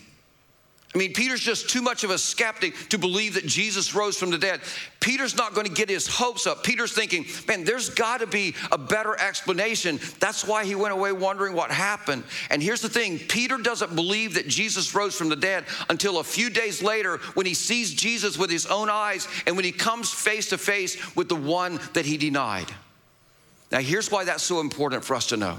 I 0.93 0.97
mean, 0.97 1.13
Peter's 1.13 1.39
just 1.39 1.69
too 1.69 1.81
much 1.81 2.03
of 2.03 2.09
a 2.09 2.17
skeptic 2.17 2.75
to 2.89 2.97
believe 2.97 3.35
that 3.35 3.45
Jesus 3.45 3.95
rose 3.95 4.17
from 4.17 4.29
the 4.29 4.37
dead. 4.37 4.59
Peter's 4.99 5.37
not 5.37 5.53
going 5.53 5.65
to 5.65 5.71
get 5.71 5.87
his 5.87 6.05
hopes 6.05 6.45
up. 6.45 6.65
Peter's 6.65 6.91
thinking, 6.91 7.25
man, 7.47 7.63
there's 7.63 7.89
got 7.89 8.19
to 8.19 8.27
be 8.27 8.55
a 8.73 8.77
better 8.77 9.17
explanation. 9.17 10.01
That's 10.19 10.45
why 10.45 10.65
he 10.65 10.75
went 10.75 10.93
away 10.93 11.13
wondering 11.13 11.55
what 11.55 11.71
happened. 11.71 12.25
And 12.49 12.61
here's 12.61 12.81
the 12.81 12.89
thing 12.89 13.19
Peter 13.19 13.57
doesn't 13.57 13.95
believe 13.95 14.33
that 14.33 14.49
Jesus 14.49 14.93
rose 14.93 15.15
from 15.15 15.29
the 15.29 15.35
dead 15.37 15.63
until 15.89 16.19
a 16.19 16.23
few 16.25 16.49
days 16.49 16.83
later 16.83 17.19
when 17.35 17.45
he 17.45 17.53
sees 17.53 17.93
Jesus 17.93 18.37
with 18.37 18.49
his 18.49 18.65
own 18.65 18.89
eyes 18.89 19.29
and 19.47 19.55
when 19.55 19.63
he 19.63 19.71
comes 19.71 20.11
face 20.11 20.49
to 20.49 20.57
face 20.57 21.15
with 21.15 21.29
the 21.29 21.35
one 21.35 21.79
that 21.93 22.05
he 22.05 22.17
denied. 22.17 22.67
Now, 23.71 23.79
here's 23.79 24.11
why 24.11 24.25
that's 24.25 24.43
so 24.43 24.59
important 24.59 25.05
for 25.05 25.15
us 25.15 25.27
to 25.27 25.37
know. 25.37 25.57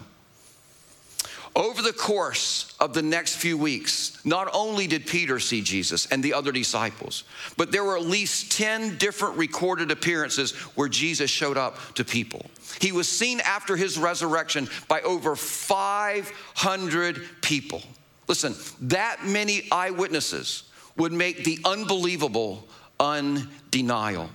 Over 1.54 1.82
the 1.82 1.92
course 1.92 2.74
of 2.80 2.94
the 2.94 3.02
next 3.02 3.36
few 3.36 3.58
weeks, 3.58 4.24
not 4.24 4.48
only 4.54 4.86
did 4.86 5.06
Peter 5.06 5.38
see 5.38 5.60
Jesus 5.60 6.06
and 6.06 6.24
the 6.24 6.32
other 6.32 6.50
disciples, 6.50 7.24
but 7.58 7.70
there 7.70 7.84
were 7.84 7.98
at 7.98 8.04
least 8.06 8.52
10 8.52 8.96
different 8.96 9.36
recorded 9.36 9.90
appearances 9.90 10.52
where 10.76 10.88
Jesus 10.88 11.30
showed 11.30 11.58
up 11.58 11.76
to 11.94 12.04
people. 12.04 12.46
He 12.80 12.90
was 12.90 13.06
seen 13.06 13.40
after 13.40 13.76
his 13.76 13.98
resurrection 13.98 14.66
by 14.88 15.02
over 15.02 15.36
500 15.36 17.22
people. 17.42 17.82
Listen, 18.28 18.54
that 18.88 19.26
many 19.26 19.68
eyewitnesses 19.70 20.64
would 20.96 21.12
make 21.12 21.44
the 21.44 21.58
unbelievable 21.66 22.66
undeniable. 22.98 24.30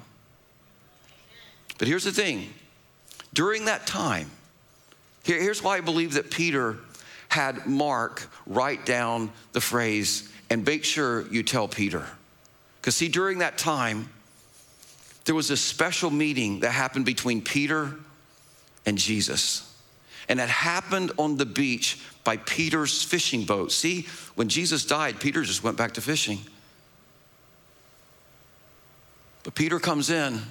But 1.79 1.87
here's 1.87 2.03
the 2.03 2.11
thing 2.11 2.53
during 3.33 3.65
that 3.65 3.87
time, 3.87 4.29
here's 5.23 5.63
why 5.63 5.77
I 5.77 5.81
believe 5.81 6.13
that 6.13 6.29
Peter 6.29 6.77
had 7.29 7.65
Mark 7.65 8.27
write 8.45 8.85
down 8.85 9.31
the 9.51 9.61
phrase 9.61 10.31
and 10.49 10.65
make 10.65 10.83
sure 10.83 11.27
you 11.31 11.43
tell 11.43 11.67
Peter. 11.67 12.05
Because, 12.79 12.95
see, 12.95 13.09
during 13.09 13.39
that 13.39 13.57
time, 13.57 14.09
there 15.25 15.35
was 15.35 15.51
a 15.51 15.57
special 15.57 16.09
meeting 16.09 16.61
that 16.61 16.71
happened 16.71 17.05
between 17.05 17.41
Peter 17.41 17.95
and 18.85 18.97
Jesus. 18.97 19.63
And 20.29 20.39
it 20.39 20.49
happened 20.49 21.11
on 21.17 21.37
the 21.37 21.45
beach 21.45 21.99
by 22.23 22.37
Peter's 22.37 23.03
fishing 23.03 23.43
boat. 23.43 23.71
See, 23.71 24.07
when 24.35 24.49
Jesus 24.49 24.85
died, 24.85 25.19
Peter 25.19 25.43
just 25.43 25.63
went 25.63 25.77
back 25.77 25.93
to 25.93 26.01
fishing. 26.01 26.39
But 29.43 29.55
Peter 29.55 29.79
comes 29.79 30.09
in 30.09 30.41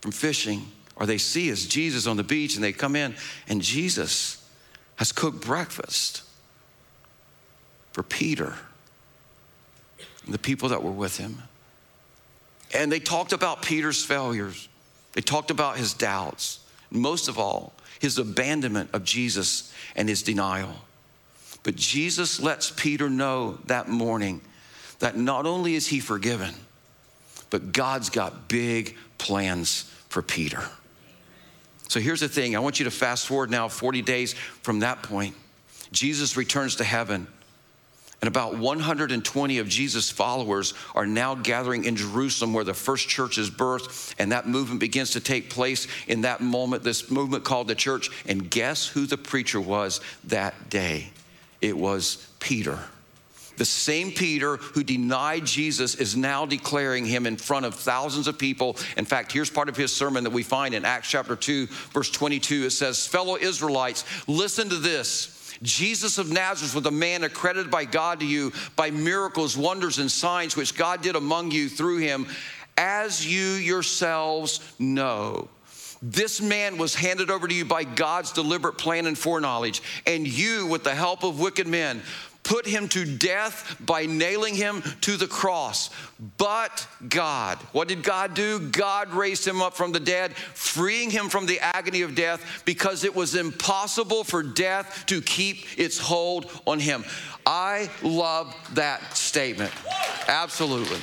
from 0.00 0.10
fishing, 0.10 0.66
or 0.96 1.06
they 1.06 1.18
see 1.18 1.52
us, 1.52 1.64
Jesus 1.64 2.08
on 2.08 2.16
the 2.16 2.24
beach, 2.24 2.56
and 2.56 2.64
they 2.64 2.72
come 2.72 2.96
in, 2.96 3.14
and 3.48 3.62
Jesus 3.62 4.41
has 5.02 5.10
cooked 5.10 5.44
breakfast 5.44 6.22
for 7.90 8.04
Peter 8.04 8.54
and 10.24 10.32
the 10.32 10.38
people 10.38 10.68
that 10.68 10.80
were 10.80 10.92
with 10.92 11.16
him. 11.16 11.42
And 12.72 12.92
they 12.92 13.00
talked 13.00 13.32
about 13.32 13.62
Peter's 13.62 14.04
failures, 14.04 14.68
they 15.14 15.20
talked 15.20 15.50
about 15.50 15.76
his 15.76 15.92
doubts, 15.92 16.60
most 16.92 17.26
of 17.26 17.36
all, 17.36 17.72
his 17.98 18.16
abandonment 18.16 18.90
of 18.92 19.02
Jesus 19.02 19.74
and 19.96 20.08
his 20.08 20.22
denial. 20.22 20.72
But 21.64 21.74
Jesus 21.74 22.38
lets 22.38 22.70
Peter 22.70 23.10
know 23.10 23.58
that 23.66 23.88
morning 23.88 24.40
that 25.00 25.16
not 25.16 25.46
only 25.46 25.74
is 25.74 25.88
he 25.88 25.98
forgiven, 25.98 26.54
but 27.50 27.72
God's 27.72 28.08
got 28.08 28.46
big 28.46 28.96
plans 29.18 29.92
for 30.08 30.22
Peter. 30.22 30.62
So 31.92 32.00
here's 32.00 32.20
the 32.20 32.28
thing 32.28 32.56
I 32.56 32.60
want 32.60 32.78
you 32.78 32.84
to 32.84 32.90
fast 32.90 33.26
forward 33.26 33.50
now 33.50 33.68
40 33.68 34.00
days 34.00 34.32
from 34.32 34.78
that 34.78 35.02
point. 35.02 35.36
Jesus 35.92 36.38
returns 36.38 36.76
to 36.76 36.84
heaven. 36.84 37.26
And 38.22 38.28
about 38.28 38.56
120 38.56 39.58
of 39.58 39.68
Jesus' 39.68 40.10
followers 40.10 40.72
are 40.94 41.04
now 41.04 41.34
gathering 41.34 41.84
in 41.84 41.96
Jerusalem 41.96 42.54
where 42.54 42.64
the 42.64 42.72
first 42.72 43.10
church 43.10 43.36
is 43.36 43.50
birthed, 43.50 44.14
and 44.18 44.32
that 44.32 44.48
movement 44.48 44.80
begins 44.80 45.10
to 45.10 45.20
take 45.20 45.50
place 45.50 45.86
in 46.06 46.22
that 46.22 46.40
moment, 46.40 46.82
this 46.82 47.10
movement 47.10 47.44
called 47.44 47.68
the 47.68 47.74
church. 47.74 48.08
And 48.26 48.50
guess 48.50 48.86
who 48.86 49.04
the 49.04 49.18
preacher 49.18 49.60
was 49.60 50.00
that 50.24 50.70
day? 50.70 51.10
It 51.60 51.76
was 51.76 52.26
Peter. 52.40 52.78
The 53.62 53.66
same 53.66 54.10
Peter 54.10 54.56
who 54.56 54.82
denied 54.82 55.46
Jesus 55.46 55.94
is 55.94 56.16
now 56.16 56.44
declaring 56.44 57.06
him 57.06 57.28
in 57.28 57.36
front 57.36 57.64
of 57.64 57.76
thousands 57.76 58.26
of 58.26 58.36
people. 58.36 58.76
In 58.96 59.04
fact, 59.04 59.30
here's 59.30 59.50
part 59.50 59.68
of 59.68 59.76
his 59.76 59.94
sermon 59.94 60.24
that 60.24 60.32
we 60.32 60.42
find 60.42 60.74
in 60.74 60.84
Acts 60.84 61.08
chapter 61.08 61.36
2, 61.36 61.68
verse 61.92 62.10
22. 62.10 62.64
It 62.64 62.70
says, 62.70 63.06
Fellow 63.06 63.36
Israelites, 63.36 64.04
listen 64.26 64.68
to 64.70 64.78
this. 64.78 65.56
Jesus 65.62 66.18
of 66.18 66.28
Nazareth 66.28 66.74
was 66.74 66.86
a 66.86 66.90
man 66.90 67.22
accredited 67.22 67.70
by 67.70 67.84
God 67.84 68.18
to 68.18 68.26
you 68.26 68.52
by 68.74 68.90
miracles, 68.90 69.56
wonders, 69.56 70.00
and 70.00 70.10
signs 70.10 70.56
which 70.56 70.76
God 70.76 71.00
did 71.00 71.14
among 71.14 71.52
you 71.52 71.68
through 71.68 71.98
him, 71.98 72.26
as 72.76 73.24
you 73.24 73.50
yourselves 73.50 74.58
know. 74.80 75.48
This 76.02 76.40
man 76.40 76.78
was 76.78 76.96
handed 76.96 77.30
over 77.30 77.46
to 77.46 77.54
you 77.54 77.64
by 77.64 77.84
God's 77.84 78.32
deliberate 78.32 78.76
plan 78.76 79.06
and 79.06 79.16
foreknowledge, 79.16 79.84
and 80.04 80.26
you, 80.26 80.66
with 80.66 80.82
the 80.82 80.96
help 80.96 81.22
of 81.22 81.38
wicked 81.38 81.68
men, 81.68 82.02
put 82.42 82.66
him 82.66 82.88
to 82.88 83.04
death 83.04 83.76
by 83.80 84.06
nailing 84.06 84.54
him 84.54 84.82
to 85.02 85.16
the 85.16 85.26
cross. 85.26 85.90
But 86.38 86.86
God, 87.08 87.58
what 87.72 87.88
did 87.88 88.02
God 88.02 88.34
do? 88.34 88.58
God 88.58 89.10
raised 89.10 89.46
him 89.46 89.60
up 89.62 89.74
from 89.74 89.92
the 89.92 90.00
dead, 90.00 90.34
freeing 90.34 91.10
him 91.10 91.28
from 91.28 91.46
the 91.46 91.60
agony 91.60 92.02
of 92.02 92.14
death 92.14 92.62
because 92.64 93.04
it 93.04 93.14
was 93.14 93.34
impossible 93.34 94.24
for 94.24 94.42
death 94.42 95.04
to 95.06 95.20
keep 95.20 95.78
its 95.78 95.98
hold 95.98 96.50
on 96.66 96.78
him. 96.78 97.04
I 97.46 97.90
love 98.02 98.54
that 98.74 99.16
statement. 99.16 99.72
Absolutely. 100.28 100.98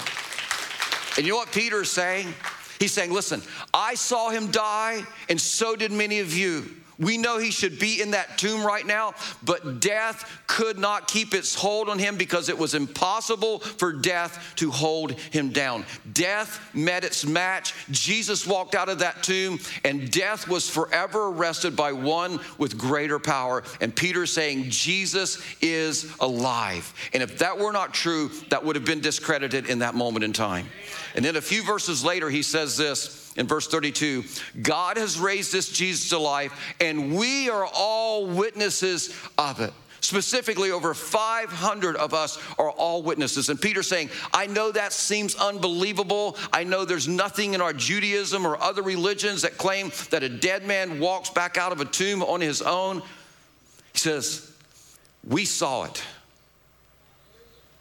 And 1.18 1.26
you 1.26 1.34
know 1.34 1.40
what 1.40 1.52
Peter 1.52 1.82
is 1.82 1.92
saying? 1.92 2.34
He's 2.80 2.94
saying, 2.94 3.12
Listen, 3.12 3.42
I 3.74 3.96
saw 3.96 4.30
him 4.30 4.52
die, 4.52 5.04
and 5.28 5.40
so 5.40 5.76
did 5.76 5.92
many 5.92 6.20
of 6.20 6.34
you. 6.34 6.66
We 7.00 7.18
know 7.18 7.38
he 7.40 7.52
should 7.52 7.80
be 7.80 8.02
in 8.02 8.12
that 8.12 8.38
tomb 8.38 8.66
right 8.66 8.86
now, 8.86 9.14
but 9.42 9.80
death 9.80 10.44
could 10.48 10.78
not 10.78 11.08
keep 11.08 11.34
its 11.34 11.56
hold 11.56 11.88
on 11.88 11.98
him 11.98 12.18
because 12.18 12.50
it 12.50 12.58
was 12.58 12.76
impossible 12.76 13.60
for 13.60 13.94
death 13.94 14.54
to 14.58 14.70
hold 14.70 15.14
him 15.14 15.50
down. 15.50 15.86
Death 16.12 16.60
met 16.74 17.06
its 17.06 17.26
match. 17.26 17.74
Jesus 17.90 18.46
walked 18.46 18.76
out 18.76 18.90
of 18.90 19.00
that 19.00 19.24
tomb, 19.24 19.60
and 19.86 20.12
death 20.12 20.50
was 20.50 20.70
forever 20.70 21.28
arrested 21.28 21.76
by 21.76 21.94
one 21.94 22.40
with 22.58 22.78
greater 22.78 23.18
power. 23.18 23.64
And 23.80 23.96
Peter 23.96 24.26
saying, 24.26 24.70
Jesus 24.70 25.42
is 25.62 26.14
alive. 26.20 26.94
And 27.14 27.24
if 27.24 27.40
that 27.40 27.58
were 27.58 27.72
not 27.72 27.94
true, 27.94 28.30
that 28.50 28.66
would 28.66 28.76
have 28.76 28.86
been 28.86 29.00
discredited 29.00 29.70
in 29.70 29.80
that 29.80 29.96
moment 29.96 30.26
in 30.26 30.34
time. 30.34 30.68
And 31.16 31.24
then 31.24 31.38
a 31.38 31.42
few 31.42 31.64
verses 31.64 32.04
later, 32.04 32.30
he 32.30 32.44
says 32.44 32.76
this 32.76 33.29
in 33.40 33.48
verse 33.48 33.68
32 33.68 34.24
God 34.62 34.98
has 34.98 35.18
raised 35.18 35.52
this 35.52 35.72
Jesus 35.72 36.10
to 36.10 36.20
life, 36.20 36.76
and 36.80 37.16
we 37.16 37.50
are 37.50 37.66
all 37.66 38.28
witnesses 38.28 39.16
of 39.40 39.62
it. 39.62 39.74
Specifically, 40.02 40.72
over 40.72 40.94
500 40.94 41.96
of 41.98 42.14
us 42.14 42.40
are 42.58 42.72
all 42.72 43.04
witnesses. 43.04 43.50
And 43.50 43.62
Peter's 43.62 43.88
saying, 43.88 44.10
I 44.34 44.48
know 44.48 44.72
that 44.72 44.94
seems 44.94 45.36
unbelievable. 45.36 46.38
I 46.54 46.64
know 46.64 46.86
there's 46.86 47.08
nothing 47.08 47.54
in 47.54 47.62
our 47.62 47.74
Judaism 47.74 48.46
or 48.46 48.62
other 48.62 48.82
religions 48.82 49.42
that 49.42 49.58
claim 49.58 49.92
that 50.10 50.24
a 50.24 50.30
dead 50.30 50.66
man 50.66 51.02
walks 51.02 51.30
back 51.30 51.58
out 51.58 51.74
of 51.74 51.82
a 51.82 51.86
tomb 51.86 52.24
on 52.24 52.40
his 52.40 52.62
own. 52.62 53.02
He 53.92 54.00
says, 54.00 54.52
We 55.28 55.44
saw 55.44 55.84
it. 55.84 56.02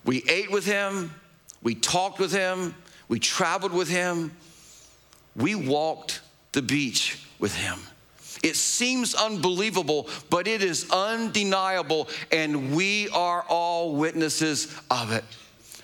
We 0.05 0.25
ate 0.29 0.51
with 0.51 0.65
him, 0.65 1.15
we 1.63 1.75
talked 1.75 2.19
with 2.19 2.33
him, 2.33 2.75
we 3.09 3.19
traveled 3.19 3.73
with 3.73 3.89
him, 3.89 4.33
we 5.37 5.55
walked 5.55 6.21
the 6.53 6.63
beach 6.63 7.25
with 7.39 7.55
him. 7.55 7.79
It 8.43 8.57
seems 8.57 9.15
unbelievable, 9.15 10.09
but 10.31 10.47
it 10.47 10.63
is 10.63 10.91
undeniable, 10.91 12.09
and 12.31 12.75
we 12.75 13.09
are 13.11 13.43
all 13.49 13.95
witnesses 13.95 14.75
of 14.91 15.13
it. 15.13 15.25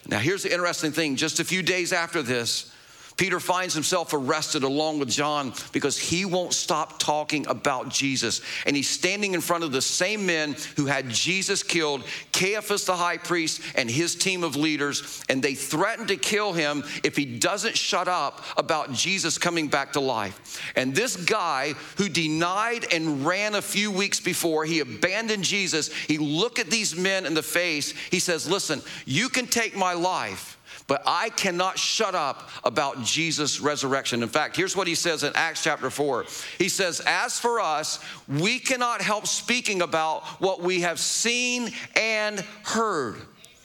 Now, 0.06 0.18
here's 0.18 0.42
the 0.42 0.52
interesting 0.52 0.92
thing 0.92 1.16
just 1.16 1.40
a 1.40 1.44
few 1.44 1.62
days 1.62 1.92
after 1.92 2.22
this, 2.22 2.70
Peter 3.16 3.38
finds 3.38 3.74
himself 3.74 4.12
arrested 4.12 4.64
along 4.64 4.98
with 4.98 5.08
John 5.08 5.52
because 5.72 5.98
he 5.98 6.24
won't 6.24 6.52
stop 6.52 6.98
talking 6.98 7.46
about 7.46 7.88
Jesus. 7.88 8.40
And 8.66 8.74
he's 8.74 8.88
standing 8.88 9.34
in 9.34 9.40
front 9.40 9.62
of 9.62 9.70
the 9.70 9.82
same 9.82 10.26
men 10.26 10.56
who 10.76 10.86
had 10.86 11.08
Jesus 11.08 11.62
killed, 11.62 12.02
Caiaphas 12.32 12.86
the 12.86 12.96
high 12.96 13.18
priest 13.18 13.60
and 13.76 13.88
his 13.88 14.16
team 14.16 14.42
of 14.42 14.56
leaders, 14.56 15.22
and 15.28 15.42
they 15.42 15.54
threaten 15.54 16.08
to 16.08 16.16
kill 16.16 16.52
him 16.52 16.82
if 17.04 17.16
he 17.16 17.24
doesn't 17.24 17.76
shut 17.76 18.08
up 18.08 18.44
about 18.56 18.92
Jesus 18.92 19.38
coming 19.38 19.68
back 19.68 19.92
to 19.92 20.00
life. 20.00 20.60
And 20.74 20.94
this 20.94 21.16
guy 21.16 21.74
who 21.96 22.08
denied 22.08 22.86
and 22.92 23.24
ran 23.24 23.54
a 23.54 23.62
few 23.62 23.92
weeks 23.92 24.18
before, 24.18 24.64
he 24.64 24.80
abandoned 24.80 25.44
Jesus. 25.44 25.92
He 25.92 26.18
looked 26.18 26.58
at 26.58 26.70
these 26.70 26.96
men 26.96 27.26
in 27.26 27.34
the 27.34 27.42
face. 27.42 27.92
He 28.10 28.18
says, 28.18 28.48
Listen, 28.50 28.82
you 29.06 29.28
can 29.28 29.46
take 29.46 29.76
my 29.76 29.92
life 29.92 30.53
but 30.86 31.02
I 31.06 31.30
cannot 31.30 31.78
shut 31.78 32.14
up 32.14 32.48
about 32.62 33.02
Jesus' 33.02 33.60
resurrection. 33.60 34.22
In 34.22 34.28
fact, 34.28 34.56
here's 34.56 34.76
what 34.76 34.86
he 34.86 34.94
says 34.94 35.22
in 35.22 35.32
Acts 35.34 35.62
chapter 35.62 35.88
4. 35.88 36.26
He 36.58 36.68
says, 36.68 37.00
As 37.06 37.38
for 37.38 37.60
us, 37.60 38.00
we 38.28 38.58
cannot 38.58 39.00
help 39.00 39.26
speaking 39.26 39.80
about 39.80 40.24
what 40.40 40.60
we 40.60 40.82
have 40.82 40.98
seen 40.98 41.70
and 41.96 42.40
heard. 42.64 43.16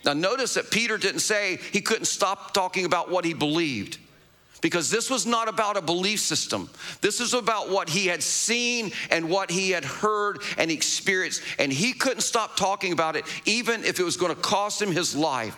Now, 0.06 0.14
notice 0.14 0.54
that 0.54 0.72
Peter 0.72 0.98
didn't 0.98 1.20
say 1.20 1.60
he 1.74 1.82
couldn't 1.82 2.06
stop 2.06 2.54
talking 2.54 2.86
about 2.86 3.12
what 3.12 3.26
he 3.26 3.34
believed 3.34 3.98
because 4.62 4.90
this 4.90 5.10
was 5.10 5.26
not 5.26 5.48
about 5.48 5.78
a 5.78 5.82
belief 5.82 6.20
system. 6.20 6.70
This 7.02 7.20
is 7.20 7.34
about 7.34 7.70
what 7.70 7.90
he 7.90 8.08
had 8.08 8.24
seen 8.24 8.92
and 9.10 9.30
what 9.30 9.52
he 9.52 9.72
had 9.72 9.86
heard 9.86 10.42
and 10.58 10.72
experienced. 10.72 11.42
And 11.58 11.72
he 11.72 11.94
couldn't 11.94 12.22
stop 12.22 12.56
talking 12.56 12.94
about 12.94 13.16
it, 13.16 13.26
even 13.46 13.84
if 13.84 14.00
it 14.00 14.04
was 14.04 14.18
going 14.18 14.34
to 14.34 14.42
cost 14.42 14.82
him 14.82 14.92
his 14.92 15.16
life. 15.16 15.58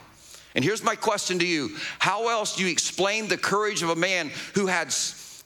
And 0.55 0.63
here's 0.63 0.83
my 0.83 0.95
question 0.95 1.39
to 1.39 1.45
you 1.45 1.75
How 1.99 2.29
else 2.29 2.55
do 2.55 2.63
you 2.63 2.71
explain 2.71 3.27
the 3.27 3.37
courage 3.37 3.83
of 3.83 3.89
a 3.89 3.95
man 3.95 4.31
who 4.53 4.67
had 4.67 4.91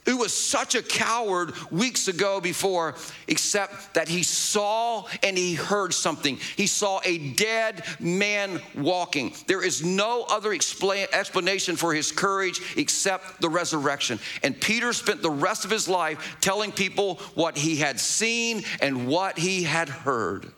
who 0.06 0.18
was 0.18 0.34
such 0.34 0.76
a 0.76 0.84
coward 0.84 1.54
weeks 1.72 2.08
ago 2.08 2.40
before, 2.40 2.96
except 3.28 3.96
that 3.96 4.08
he 4.08 4.24
saw 4.24 5.06
and 5.24 5.38
he 5.38 5.56
heard 5.56 5.94
something. 5.94 6.38
He 6.56 6.68
saw 6.68 7.02
a 7.04 7.18
dead 7.34 7.84
man 8.00 8.62
walking. 8.76 9.34
There 9.48 9.64
is 9.64 9.84
no 9.84 10.26
other 10.30 10.54
explanation 10.54 11.76
for 11.76 11.94
his 11.94 12.12
courage 12.12 12.62
except 12.78 13.42
the 13.42 13.50
resurrection. 13.50 14.20
And 14.44 14.60
Peter 14.60 14.94
spent 14.94 15.22
the 15.22 15.32
rest 15.32 15.66
of 15.66 15.72
his 15.72 15.88
life 15.88 16.38
telling 16.40 16.72
people 16.72 17.16
what 17.34 17.58
he 17.58 17.78
had 17.78 18.00
seen 18.00 18.64
and 18.82 19.08
what 19.08 19.38
he 19.40 19.64
had 19.64 19.90
heard. 19.90 20.52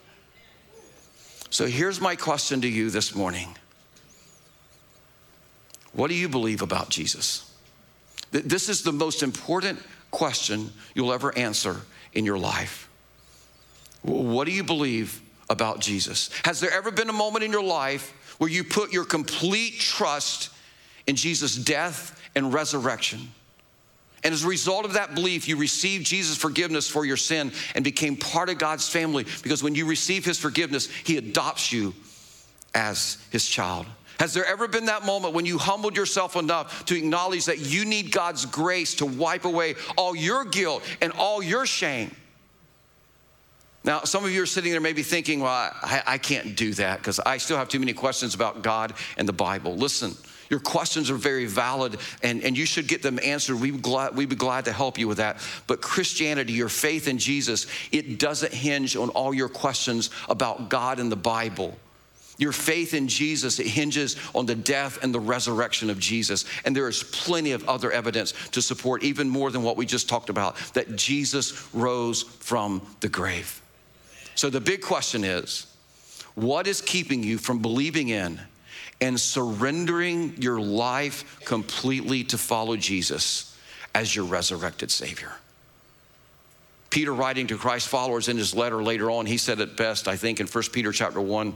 So 1.50 1.66
here's 1.66 2.02
my 2.02 2.18
question 2.18 2.62
to 2.62 2.68
you 2.68 2.90
this 2.90 3.16
morning 3.16 3.56
What 5.94 6.10
do 6.10 6.16
you 6.16 6.30
believe 6.30 6.62
about 6.62 6.90
Jesus? 6.90 7.52
This 8.32 8.70
is 8.70 8.84
the 8.84 8.92
most 8.92 9.24
important 9.24 9.80
question 10.12 10.72
you'll 10.94 11.14
ever 11.14 11.36
answer 11.38 11.78
in 12.14 12.26
your 12.26 12.38
life. 12.38 12.90
What 14.02 14.46
do 14.46 14.52
you 14.52 14.64
believe 14.64 15.22
about 15.50 15.80
Jesus? 15.80 16.30
Has 16.44 16.60
there 16.60 16.72
ever 16.72 16.92
been 16.92 17.10
a 17.10 17.14
moment 17.14 17.44
in 17.44 17.52
your 17.52 17.64
life 17.64 18.36
where 18.38 18.50
you 18.50 18.64
put 18.64 18.94
your 18.94 19.06
complete 19.06 19.80
trust 19.80 20.50
in 21.08 21.16
Jesus' 21.16 21.56
death 21.56 22.20
and 22.36 22.54
resurrection? 22.54 23.32
And 24.24 24.34
as 24.34 24.44
a 24.44 24.48
result 24.48 24.86
of 24.86 24.94
that 24.94 25.16
belief, 25.16 25.48
you 25.48 25.58
received 25.58 26.06
Jesus' 26.06 26.38
forgiveness 26.38 26.90
for 26.90 27.06
your 27.06 27.18
sin 27.18 27.52
and 27.76 27.84
became 27.84 28.18
part 28.18 28.50
of 28.50 28.58
God's 28.58 28.90
family 28.90 29.26
because 29.44 29.64
when 29.64 29.76
you 29.76 29.86
receive 29.86 30.26
His 30.26 30.38
forgiveness, 30.38 30.88
He 30.88 31.18
adopts 31.18 31.72
you 31.72 31.94
as 32.74 33.18
His 33.32 33.48
child. 33.48 33.86
Has 34.20 34.34
there 34.34 34.46
ever 34.46 34.68
been 34.68 34.86
that 34.86 35.06
moment 35.06 35.34
when 35.34 35.46
you 35.46 35.58
humbled 35.58 35.96
yourself 35.96 36.36
enough 36.36 36.86
to 36.86 36.98
acknowledge 36.98 37.46
that 37.46 37.60
you 37.60 37.86
need 37.86 38.12
God's 38.12 38.46
grace 38.46 38.96
to 38.96 39.06
wipe 39.06 39.46
away 39.46 39.76
all 39.96 40.16
your 40.16 40.44
guilt 40.44 40.84
and 41.02 41.12
all 41.14 41.44
your 41.44 41.66
shame? 41.66 42.16
Now, 43.84 44.02
some 44.02 44.26
of 44.26 44.32
you 44.32 44.42
are 44.42 44.48
sitting 44.48 44.72
there 44.72 44.82
maybe 44.82 45.04
thinking, 45.04 45.40
well, 45.40 45.72
I, 45.82 46.04
I 46.06 46.18
can't 46.18 46.58
do 46.58 46.74
that 46.74 46.98
because 46.98 47.20
I 47.20 47.38
still 47.38 47.58
have 47.58 47.70
too 47.70 47.80
many 47.80 47.94
questions 47.94 48.36
about 48.36 48.62
God 48.62 48.94
and 49.18 49.28
the 49.28 49.34
Bible. 49.34 49.78
Listen, 49.78 50.14
your 50.50 50.60
questions 50.60 51.10
are 51.10 51.16
very 51.16 51.46
valid 51.46 51.98
and, 52.24 52.44
and 52.44 52.58
you 52.58 52.66
should 52.66 52.88
get 52.88 53.02
them 53.02 53.20
answered. 53.24 53.60
We'd, 53.60 53.82
glad, 53.82 54.16
we'd 54.16 54.30
be 54.30 54.36
glad 54.36 54.66
to 54.66 54.72
help 54.72 54.98
you 54.98 55.08
with 55.08 55.18
that. 55.18 55.38
But 55.68 55.82
Christianity, 55.82 56.54
your 56.54 56.70
faith 56.70 57.08
in 57.08 57.18
Jesus, 57.18 57.68
it 57.92 58.20
doesn't 58.20 58.54
hinge 58.54 58.96
on 58.96 59.10
all 59.10 59.34
your 59.34 59.50
questions 59.50 60.10
about 60.28 60.70
God 60.70 61.00
and 61.00 61.12
the 61.12 61.16
Bible. 61.16 61.78
Your 62.38 62.52
faith 62.52 62.94
in 62.94 63.08
Jesus, 63.08 63.60
it 63.60 63.68
hinges 63.68 64.16
on 64.36 64.46
the 64.46 64.56
death 64.56 65.00
and 65.02 65.14
the 65.14 65.20
resurrection 65.20 65.90
of 65.90 66.00
Jesus. 66.00 66.46
And 66.66 66.76
there 66.76 66.88
is 66.88 67.04
plenty 67.04 67.52
of 67.52 67.68
other 67.68 67.92
evidence 67.92 68.34
to 68.52 68.62
support, 68.62 69.04
even 69.04 69.28
more 69.28 69.50
than 69.50 69.64
what 69.64 69.76
we 69.76 69.86
just 69.86 70.08
talked 70.08 70.30
about, 70.30 70.56
that 70.74 70.96
Jesus 70.96 71.68
rose 71.74 72.22
from 72.22 72.82
the 73.00 73.10
grave. 73.10 73.62
So 74.36 74.52
the 74.52 74.62
big 74.62 74.82
question 74.82 75.24
is 75.24 75.66
what 76.36 76.68
is 76.68 76.82
keeping 76.82 77.24
you 77.24 77.40
from 77.40 77.60
believing 77.60 78.10
in 78.10 78.40
and 79.02 79.20
surrendering 79.20 80.36
your 80.40 80.60
life 80.60 81.40
completely 81.44 82.24
to 82.26 82.38
follow 82.38 82.76
Jesus 82.76 83.58
as 83.96 84.16
your 84.16 84.26
resurrected 84.26 84.92
Savior? 84.92 85.32
Peter 86.92 87.14
writing 87.14 87.48
to 87.48 87.58
Christ's 87.58 87.90
followers 87.90 88.28
in 88.28 88.38
his 88.38 88.56
letter 88.56 88.82
later 88.84 89.10
on, 89.10 89.26
he 89.26 89.38
said 89.38 89.60
it 89.60 89.76
best, 89.76 90.08
I 90.08 90.16
think, 90.16 90.40
in 90.40 90.46
1 90.46 90.64
Peter 90.72 90.92
chapter 90.92 91.20
1. 91.20 91.56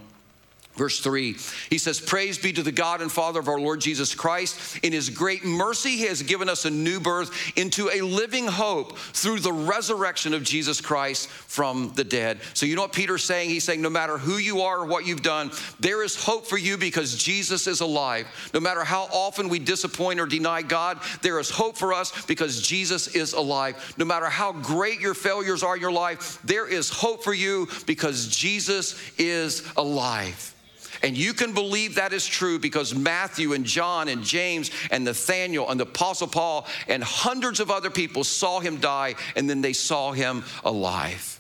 Verse 0.76 1.02
3, 1.02 1.36
he 1.70 1.78
says, 1.78 2.00
Praise 2.00 2.38
be 2.38 2.54
to 2.54 2.64
the 2.64 2.72
God 2.72 3.02
and 3.02 3.12
Father 3.12 3.42
of 3.42 3.50
our 3.50 3.60
Lord 3.60 3.82
Jesus 3.82 4.16
Christ. 4.16 4.80
In 4.84 4.94
his 4.94 5.10
great 5.10 5.44
mercy, 5.44 5.98
he 5.98 6.06
has 6.06 6.24
given 6.24 6.48
us 6.48 6.64
a 6.64 6.70
new 6.70 7.02
birth 7.02 7.58
into 7.58 7.90
a 7.90 8.00
living 8.00 8.48
hope 8.48 8.98
through 8.98 9.40
the 9.40 9.52
resurrection 9.52 10.34
of 10.34 10.44
Jesus 10.44 10.80
Christ 10.80 11.28
from 11.28 11.92
the 11.96 12.06
dead. 12.06 12.40
So, 12.54 12.66
you 12.66 12.78
know 12.78 12.84
what 12.84 12.94
Peter's 12.94 13.24
saying? 13.26 13.50
He's 13.50 13.66
saying, 13.66 13.82
No 13.82 13.90
matter 13.90 14.18
who 14.18 14.38
you 14.38 14.62
are 14.62 14.80
or 14.80 14.86
what 14.86 15.06
you've 15.06 15.22
done, 15.22 15.52
there 15.82 16.04
is 16.04 16.16
hope 16.16 16.48
for 16.48 16.58
you 16.58 16.78
because 16.78 17.22
Jesus 17.22 17.68
is 17.68 17.82
alive. 17.82 18.26
No 18.54 18.62
matter 18.62 18.86
how 18.86 19.10
often 19.12 19.50
we 19.50 19.60
disappoint 19.60 20.22
or 20.22 20.26
deny 20.26 20.62
God, 20.62 21.02
there 21.22 21.38
is 21.40 21.50
hope 21.50 21.76
for 21.76 21.94
us 21.94 22.26
because 22.28 22.62
Jesus 22.62 23.10
is 23.10 23.34
alive. 23.34 23.94
No 23.98 24.06
matter 24.06 24.28
how 24.28 24.54
great 24.54 25.02
your 25.02 25.16
failures 25.16 25.64
are 25.64 25.76
in 25.76 25.82
your 25.82 25.92
life, 25.92 26.40
there 26.46 26.68
is 26.68 26.90
hope 26.90 27.26
for 27.26 27.34
you 27.34 27.68
because 27.86 28.28
Jesus 28.28 28.98
is 29.18 29.70
alive. 29.76 30.56
And 31.04 31.18
you 31.18 31.34
can 31.34 31.54
believe 31.54 31.96
that 31.96 32.14
is 32.14 32.26
true 32.26 32.60
because 32.60 32.94
Matthew 32.94 33.54
and 33.54 33.66
John 33.66 34.08
and 34.08 34.24
James 34.24 34.70
and 34.92 35.04
Nathaniel 35.04 35.70
and 35.70 35.80
the 35.80 35.86
Apostle 35.86 36.28
Paul 36.28 36.68
and 36.88 37.04
hundreds 37.04 37.60
of 37.60 37.72
other 37.72 37.90
people 37.90 38.24
saw 38.24 38.60
him 38.60 38.78
die 38.78 39.16
and 39.36 39.50
then 39.50 39.62
they 39.62 39.74
saw 39.74 40.12
him 40.12 40.44
alive. 40.64 41.40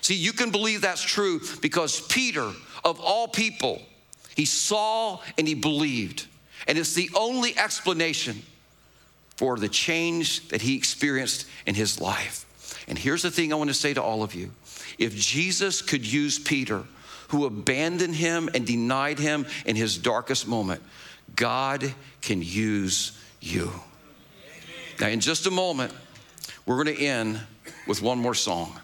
See, 0.00 0.14
you 0.14 0.32
can 0.32 0.50
believe 0.50 0.80
that's 0.80 1.02
true 1.02 1.40
because 1.60 2.00
Peter, 2.06 2.50
of 2.84 3.00
all 3.00 3.28
people, 3.28 3.82
he 4.36 4.44
saw 4.44 5.20
and 5.36 5.46
he 5.46 5.54
believed. 5.54 6.26
And 6.66 6.78
it's 6.78 6.94
the 6.94 7.10
only 7.14 7.58
explanation 7.58 8.42
for 9.36 9.56
the 9.56 9.68
change 9.68 10.48
that 10.48 10.62
he 10.62 10.76
experienced 10.76 11.46
in 11.66 11.74
his 11.74 12.00
life. 12.00 12.46
And 12.88 12.98
here's 12.98 13.22
the 13.22 13.30
thing 13.30 13.52
I 13.52 13.56
want 13.56 13.70
to 13.70 13.74
say 13.74 13.94
to 13.94 14.02
all 14.02 14.22
of 14.22 14.34
you 14.34 14.50
if 14.98 15.16
Jesus 15.16 15.80
could 15.80 16.04
use 16.04 16.38
Peter, 16.38 16.84
who 17.30 17.46
abandoned 17.46 18.14
him 18.14 18.48
and 18.54 18.66
denied 18.66 19.18
him 19.18 19.46
in 19.64 19.76
his 19.76 19.96
darkest 19.96 20.48
moment, 20.48 20.82
God 21.36 21.94
can 22.20 22.42
use 22.42 23.18
you. 23.40 23.70
Now, 25.00 25.08
in 25.08 25.20
just 25.20 25.46
a 25.46 25.50
moment, 25.50 25.92
we're 26.66 26.82
going 26.82 26.96
to 26.96 27.02
end 27.02 27.40
with 27.86 28.02
one 28.02 28.18
more 28.18 28.34
song. 28.34 28.78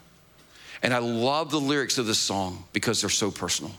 And 0.80 0.94
I 0.94 0.98
love 0.98 1.50
the 1.50 1.60
lyrics 1.60 1.98
of 1.98 2.06
this 2.06 2.20
song 2.20 2.64
because 2.72 3.00
they're 3.00 3.10
so 3.10 3.32
personal. 3.32 3.72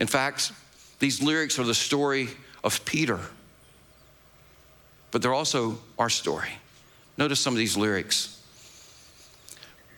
In 0.00 0.08
fact, 0.08 0.50
these 0.98 1.22
lyrics 1.22 1.60
are 1.60 1.64
the 1.64 1.74
story 1.74 2.28
of 2.64 2.84
Peter, 2.84 3.20
but 5.12 5.22
they're 5.22 5.32
also 5.32 5.78
our 5.96 6.10
story. 6.10 6.50
Notice 7.16 7.38
some 7.38 7.54
of 7.54 7.58
these 7.58 7.76
lyrics 7.76 8.42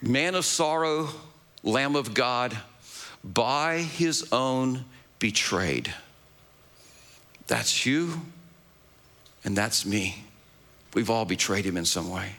Man 0.02 0.34
of 0.34 0.44
sorrow, 0.44 1.08
Lamb 1.62 1.96
of 1.96 2.12
God, 2.12 2.54
by 3.24 3.78
his 3.78 4.28
own 4.30 4.84
betrayed. 5.18 5.92
That's 7.46 7.86
you, 7.86 8.20
and 9.44 9.56
that's 9.56 9.86
me. 9.86 10.24
We've 10.92 11.10
all 11.10 11.24
betrayed 11.24 11.64
him 11.64 11.76
in 11.76 11.84
some 11.84 12.10
way. 12.10 12.32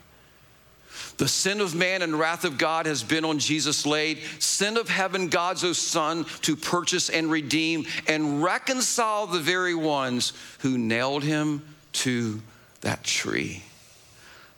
The 1.18 1.28
sin 1.28 1.62
of 1.62 1.76
man 1.76 2.02
and 2.02 2.18
wrath 2.18 2.44
of 2.44 2.58
God 2.58 2.86
has 2.86 3.04
been 3.04 3.26
on 3.26 3.40
Jesus 3.40 3.86
laid. 3.86 4.20
Sin 4.40 4.78
of 4.78 4.90
heaven, 4.90 5.28
God's 5.28 5.64
own 5.64 5.74
Son, 5.74 6.26
to 6.42 6.56
purchase 6.56 7.10
and 7.10 7.32
redeem 7.32 7.86
and 8.08 8.44
reconcile 8.44 9.28
the 9.28 9.40
very 9.40 9.76
ones 9.76 10.34
who 10.60 10.78
nailed 10.78 11.24
him 11.24 11.66
to 11.94 12.42
that 12.82 13.04
tree. 13.04 13.64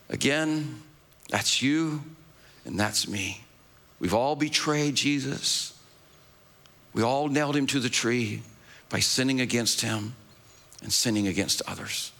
Again, 0.09 0.81
that's 1.29 1.61
you 1.61 2.01
and 2.65 2.79
that's 2.79 3.07
me. 3.07 3.43
We've 3.99 4.13
all 4.13 4.35
betrayed 4.35 4.95
Jesus. 4.95 5.76
We 6.93 7.03
all 7.03 7.27
nailed 7.27 7.55
him 7.55 7.67
to 7.67 7.79
the 7.79 7.89
tree 7.89 8.41
by 8.89 8.99
sinning 8.99 9.41
against 9.41 9.81
him 9.81 10.15
and 10.81 10.91
sinning 10.91 11.27
against 11.27 11.61
others. 11.67 12.11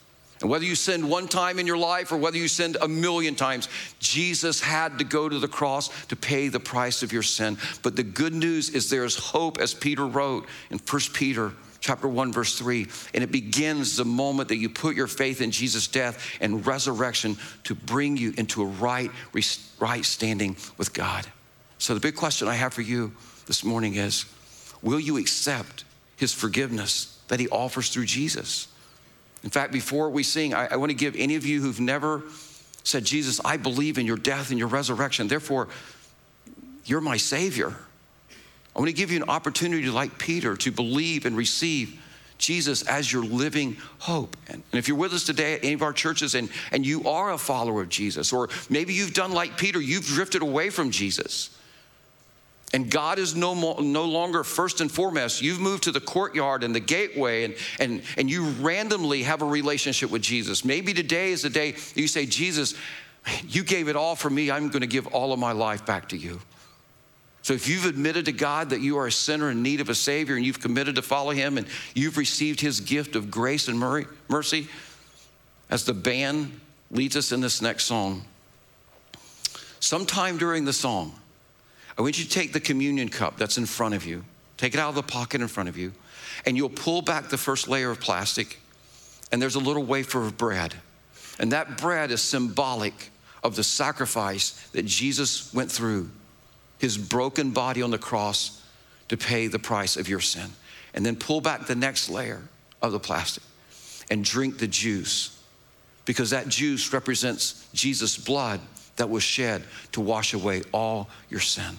And 0.41 0.49
whether 0.49 0.65
you 0.65 0.75
sinned 0.75 1.09
one 1.09 1.27
time 1.27 1.57
in 1.57 1.65
your 1.65 1.77
life 1.77 2.11
or 2.11 2.17
whether 2.17 2.37
you 2.37 2.47
sinned 2.47 2.77
a 2.79 2.87
million 2.87 3.33
times, 3.33 3.69
Jesus 3.99 4.61
had 4.61 4.99
to 4.99 5.03
go 5.03 5.27
to 5.27 5.39
the 5.39 5.47
cross 5.47 5.89
to 6.07 6.15
pay 6.15 6.47
the 6.47 6.59
price 6.59 7.01
of 7.01 7.11
your 7.11 7.23
sin. 7.23 7.57
But 7.81 7.95
the 7.95 8.03
good 8.03 8.33
news 8.33 8.69
is 8.69 8.89
there 8.89 9.03
is 9.03 9.15
hope, 9.15 9.57
as 9.57 9.73
Peter 9.73 10.05
wrote 10.05 10.45
in 10.69 10.77
1 10.77 11.01
Peter 11.13 11.53
chapter 11.79 12.07
1 12.07 12.33
verse 12.33 12.57
3 12.57 12.87
and 13.13 13.23
it 13.23 13.31
begins 13.31 13.97
the 13.97 14.03
moment 14.03 14.49
that 14.49 14.57
you 14.57 14.67
put 14.67 14.95
your 14.95 15.07
faith 15.07 15.41
in 15.41 15.51
jesus 15.51 15.87
death 15.87 16.37
and 16.41 16.65
resurrection 16.65 17.37
to 17.63 17.75
bring 17.75 18.17
you 18.17 18.33
into 18.37 18.63
a 18.63 18.65
right 18.65 19.11
right 19.79 20.03
standing 20.03 20.57
with 20.77 20.91
god 20.91 21.25
so 21.77 21.93
the 21.93 21.99
big 21.99 22.15
question 22.15 22.47
i 22.47 22.55
have 22.55 22.73
for 22.73 22.81
you 22.81 23.11
this 23.45 23.63
morning 23.63 23.93
is 23.93 24.25
Will 24.81 24.99
you 24.99 25.17
accept 25.17 25.83
his 26.15 26.33
forgiveness 26.33 27.19
that 27.27 27.39
he 27.39 27.47
offers 27.49 27.89
through 27.89 28.05
Jesus? 28.05 28.67
In 29.43 29.49
fact, 29.49 29.71
before 29.71 30.09
we 30.09 30.23
sing, 30.23 30.53
I, 30.53 30.67
I 30.71 30.75
want 30.77 30.89
to 30.89 30.95
give 30.95 31.15
any 31.15 31.35
of 31.35 31.45
you 31.45 31.61
who've 31.61 31.79
never 31.79 32.23
said, 32.83 33.03
Jesus, 33.05 33.39
I 33.43 33.57
believe 33.57 33.97
in 33.97 34.05
your 34.05 34.17
death 34.17 34.49
and 34.49 34.57
your 34.57 34.67
resurrection, 34.67 35.27
therefore, 35.27 35.67
you're 36.85 37.01
my 37.01 37.17
Savior. 37.17 37.75
I 38.75 38.79
want 38.79 38.89
to 38.89 38.93
give 38.93 39.11
you 39.11 39.17
an 39.17 39.29
opportunity, 39.29 39.89
like 39.89 40.17
Peter, 40.17 40.55
to 40.57 40.71
believe 40.71 41.25
and 41.25 41.35
receive 41.35 41.99
Jesus 42.37 42.83
as 42.83 43.11
your 43.11 43.23
living 43.23 43.77
hope. 43.99 44.37
And, 44.47 44.63
and, 44.71 44.79
if 44.79 44.87
you're 44.87 44.97
with 44.97 45.13
us 45.13 45.23
today 45.23 45.55
at 45.55 45.63
any 45.63 45.73
of 45.73 45.81
our 45.81 45.93
churches 45.93 46.35
and, 46.35 46.49
and 46.71 46.85
you 46.85 47.07
are 47.09 47.31
a 47.31 47.37
follower 47.37 47.81
of 47.81 47.89
Jesus, 47.89 48.31
or 48.31 48.49
maybe 48.69 48.93
you've 48.93 49.13
done 49.13 49.31
like 49.31 49.57
Peter, 49.57 49.81
you've 49.81 50.05
drifted 50.05 50.41
away 50.41 50.69
from 50.69 50.91
Jesus. 50.91 51.56
And 52.73 52.91
God 52.91 53.17
is 53.17 53.33
no, 53.33 53.55
more, 53.55 53.81
no 53.81 54.03
longer 54.03 54.43
first 54.43 54.81
and 54.81 54.91
foremost. 54.91 55.41
You've 55.41 55.59
moved 55.59 55.83
to 55.83 55.91
the 55.91 56.01
courtyard 56.01 56.63
and 56.63 56.75
the 56.75 56.81
gateway, 56.81 57.45
and, 57.45 57.55
and, 57.79 58.01
and 58.17 58.29
you 58.29 58.43
randomly 58.59 59.23
have 59.23 59.41
a 59.41 59.45
relationship 59.45 60.11
with 60.11 60.21
Jesus. 60.21 60.65
Maybe 60.65 60.93
today 60.93 61.31
is 61.31 61.41
the 61.43 61.49
day 61.49 61.75
you 61.95 62.07
say, 62.07 62.25
Jesus, 62.25 62.75
You 63.47 63.63
gave 63.63 63.87
it 63.87 63.95
all 63.95 64.15
for 64.15 64.29
me. 64.29 64.51
I'm 64.51 64.69
going 64.69 64.81
to 64.81 64.87
give 64.87 65.07
all 65.07 65.33
of 65.33 65.39
my 65.39 65.51
life 65.51 65.85
back 65.85 66.09
to 66.09 66.17
you. 66.17 66.39
So 67.41 67.53
if 67.53 67.67
you've 67.67 67.85
admitted 67.85 68.25
to 68.25 68.33
God 68.33 68.71
that 68.71 68.81
you 68.81 68.97
are 68.97 69.07
a 69.07 69.11
sinner 69.11 69.51
in 69.51 69.63
need 69.63 69.79
of 69.79 69.89
a 69.89 69.95
Savior 69.95 70.35
and 70.35 70.45
you've 70.45 70.59
committed 70.59 70.95
to 70.95 71.01
follow 71.01 71.31
Him 71.31 71.57
and 71.57 71.67
you've 71.95 72.17
received 72.17 72.59
His 72.59 72.81
gift 72.81 73.15
of 73.15 73.31
grace 73.31 73.67
and 73.67 73.79
mercy, 74.27 74.67
as 75.69 75.85
the 75.85 75.93
band 75.93 76.59
leads 76.91 77.15
us 77.15 77.31
in 77.31 77.39
this 77.39 77.61
next 77.61 77.85
song, 77.85 78.23
sometime 79.79 80.37
during 80.37 80.65
the 80.65 80.73
song, 80.73 81.15
I 81.97 82.01
want 82.01 82.17
you 82.19 82.25
to 82.25 82.29
take 82.29 82.53
the 82.53 82.59
communion 82.59 83.09
cup 83.09 83.37
that's 83.37 83.57
in 83.57 83.65
front 83.65 83.95
of 83.95 84.05
you, 84.05 84.23
take 84.57 84.73
it 84.73 84.79
out 84.79 84.89
of 84.89 84.95
the 84.95 85.03
pocket 85.03 85.41
in 85.41 85.47
front 85.47 85.69
of 85.69 85.77
you, 85.77 85.93
and 86.45 86.55
you'll 86.55 86.69
pull 86.69 87.01
back 87.01 87.29
the 87.29 87.37
first 87.37 87.67
layer 87.67 87.89
of 87.89 87.99
plastic, 87.99 88.59
and 89.31 89.41
there's 89.41 89.55
a 89.55 89.59
little 89.59 89.83
wafer 89.83 90.21
of 90.21 90.37
bread. 90.37 90.75
And 91.39 91.51
that 91.51 91.77
bread 91.77 92.11
is 92.11 92.21
symbolic 92.21 93.09
of 93.43 93.55
the 93.55 93.63
sacrifice 93.63 94.67
that 94.73 94.85
Jesus 94.85 95.53
went 95.53 95.71
through 95.71 96.09
his 96.77 96.97
broken 96.97 97.51
body 97.51 97.81
on 97.81 97.91
the 97.91 97.97
cross 97.97 98.63
to 99.09 99.17
pay 99.17 99.47
the 99.47 99.59
price 99.59 99.97
of 99.97 100.07
your 100.07 100.19
sin. 100.19 100.51
And 100.93 101.05
then 101.05 101.15
pull 101.15 101.41
back 101.41 101.67
the 101.67 101.75
next 101.75 102.09
layer 102.09 102.41
of 102.81 102.91
the 102.91 102.99
plastic 102.99 103.43
and 104.09 104.23
drink 104.23 104.57
the 104.57 104.67
juice 104.67 105.41
because 106.05 106.29
that 106.29 106.47
juice 106.47 106.93
represents 106.93 107.67
Jesus' 107.73 108.17
blood 108.17 108.61
that 108.95 109.09
was 109.09 109.23
shed 109.23 109.63
to 109.91 110.01
wash 110.01 110.33
away 110.33 110.63
all 110.71 111.09
your 111.29 111.39
sin. 111.39 111.77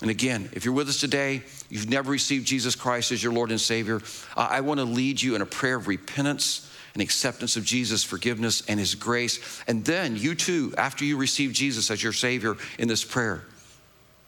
And 0.00 0.10
again, 0.10 0.48
if 0.52 0.64
you're 0.64 0.74
with 0.74 0.88
us 0.88 1.00
today, 1.00 1.42
you've 1.68 1.88
never 1.88 2.10
received 2.10 2.46
Jesus 2.46 2.76
Christ 2.76 3.10
as 3.10 3.22
your 3.22 3.32
Lord 3.32 3.50
and 3.50 3.60
Savior, 3.60 4.00
I 4.36 4.60
want 4.60 4.78
to 4.78 4.84
lead 4.84 5.20
you 5.20 5.34
in 5.34 5.42
a 5.42 5.46
prayer 5.46 5.76
of 5.76 5.88
repentance 5.88 6.72
and 6.94 7.02
acceptance 7.02 7.56
of 7.56 7.64
Jesus' 7.64 8.04
forgiveness 8.04 8.62
and 8.68 8.78
His 8.78 8.94
grace. 8.94 9.62
And 9.66 9.84
then 9.84 10.16
you 10.16 10.34
too, 10.34 10.72
after 10.78 11.04
you 11.04 11.16
receive 11.16 11.52
Jesus 11.52 11.90
as 11.90 12.02
your 12.02 12.12
Savior 12.12 12.56
in 12.78 12.86
this 12.86 13.04
prayer, 13.04 13.42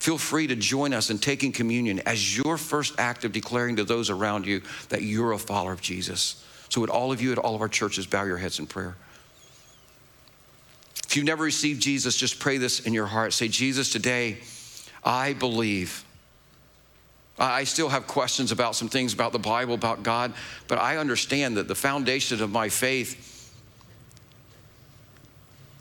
feel 0.00 0.18
free 0.18 0.48
to 0.48 0.56
join 0.56 0.92
us 0.92 1.10
in 1.10 1.18
taking 1.18 1.52
communion 1.52 2.00
as 2.00 2.36
your 2.36 2.56
first 2.56 2.98
act 2.98 3.24
of 3.24 3.32
declaring 3.32 3.76
to 3.76 3.84
those 3.84 4.10
around 4.10 4.46
you 4.46 4.62
that 4.88 5.02
you're 5.02 5.32
a 5.32 5.38
follower 5.38 5.72
of 5.72 5.80
Jesus. 5.80 6.44
So, 6.68 6.80
would 6.80 6.90
all 6.90 7.12
of 7.12 7.20
you 7.20 7.32
at 7.32 7.38
all 7.38 7.54
of 7.54 7.60
our 7.60 7.68
churches 7.68 8.06
bow 8.06 8.24
your 8.24 8.38
heads 8.38 8.58
in 8.58 8.66
prayer? 8.66 8.96
If 11.06 11.16
you've 11.16 11.26
never 11.26 11.42
received 11.42 11.82
Jesus, 11.82 12.16
just 12.16 12.38
pray 12.38 12.58
this 12.58 12.80
in 12.80 12.92
your 12.92 13.06
heart. 13.06 13.32
Say, 13.32 13.48
Jesus, 13.48 13.90
today 13.90 14.38
I 15.04 15.32
believe. 15.32 16.04
I 17.38 17.64
still 17.64 17.88
have 17.88 18.06
questions 18.06 18.52
about 18.52 18.76
some 18.76 18.88
things 18.88 19.14
about 19.14 19.32
the 19.32 19.38
Bible, 19.38 19.74
about 19.74 20.02
God, 20.02 20.34
but 20.68 20.78
I 20.78 20.98
understand 20.98 21.56
that 21.56 21.68
the 21.68 21.74
foundation 21.74 22.42
of 22.42 22.50
my 22.50 22.68
faith 22.68 23.30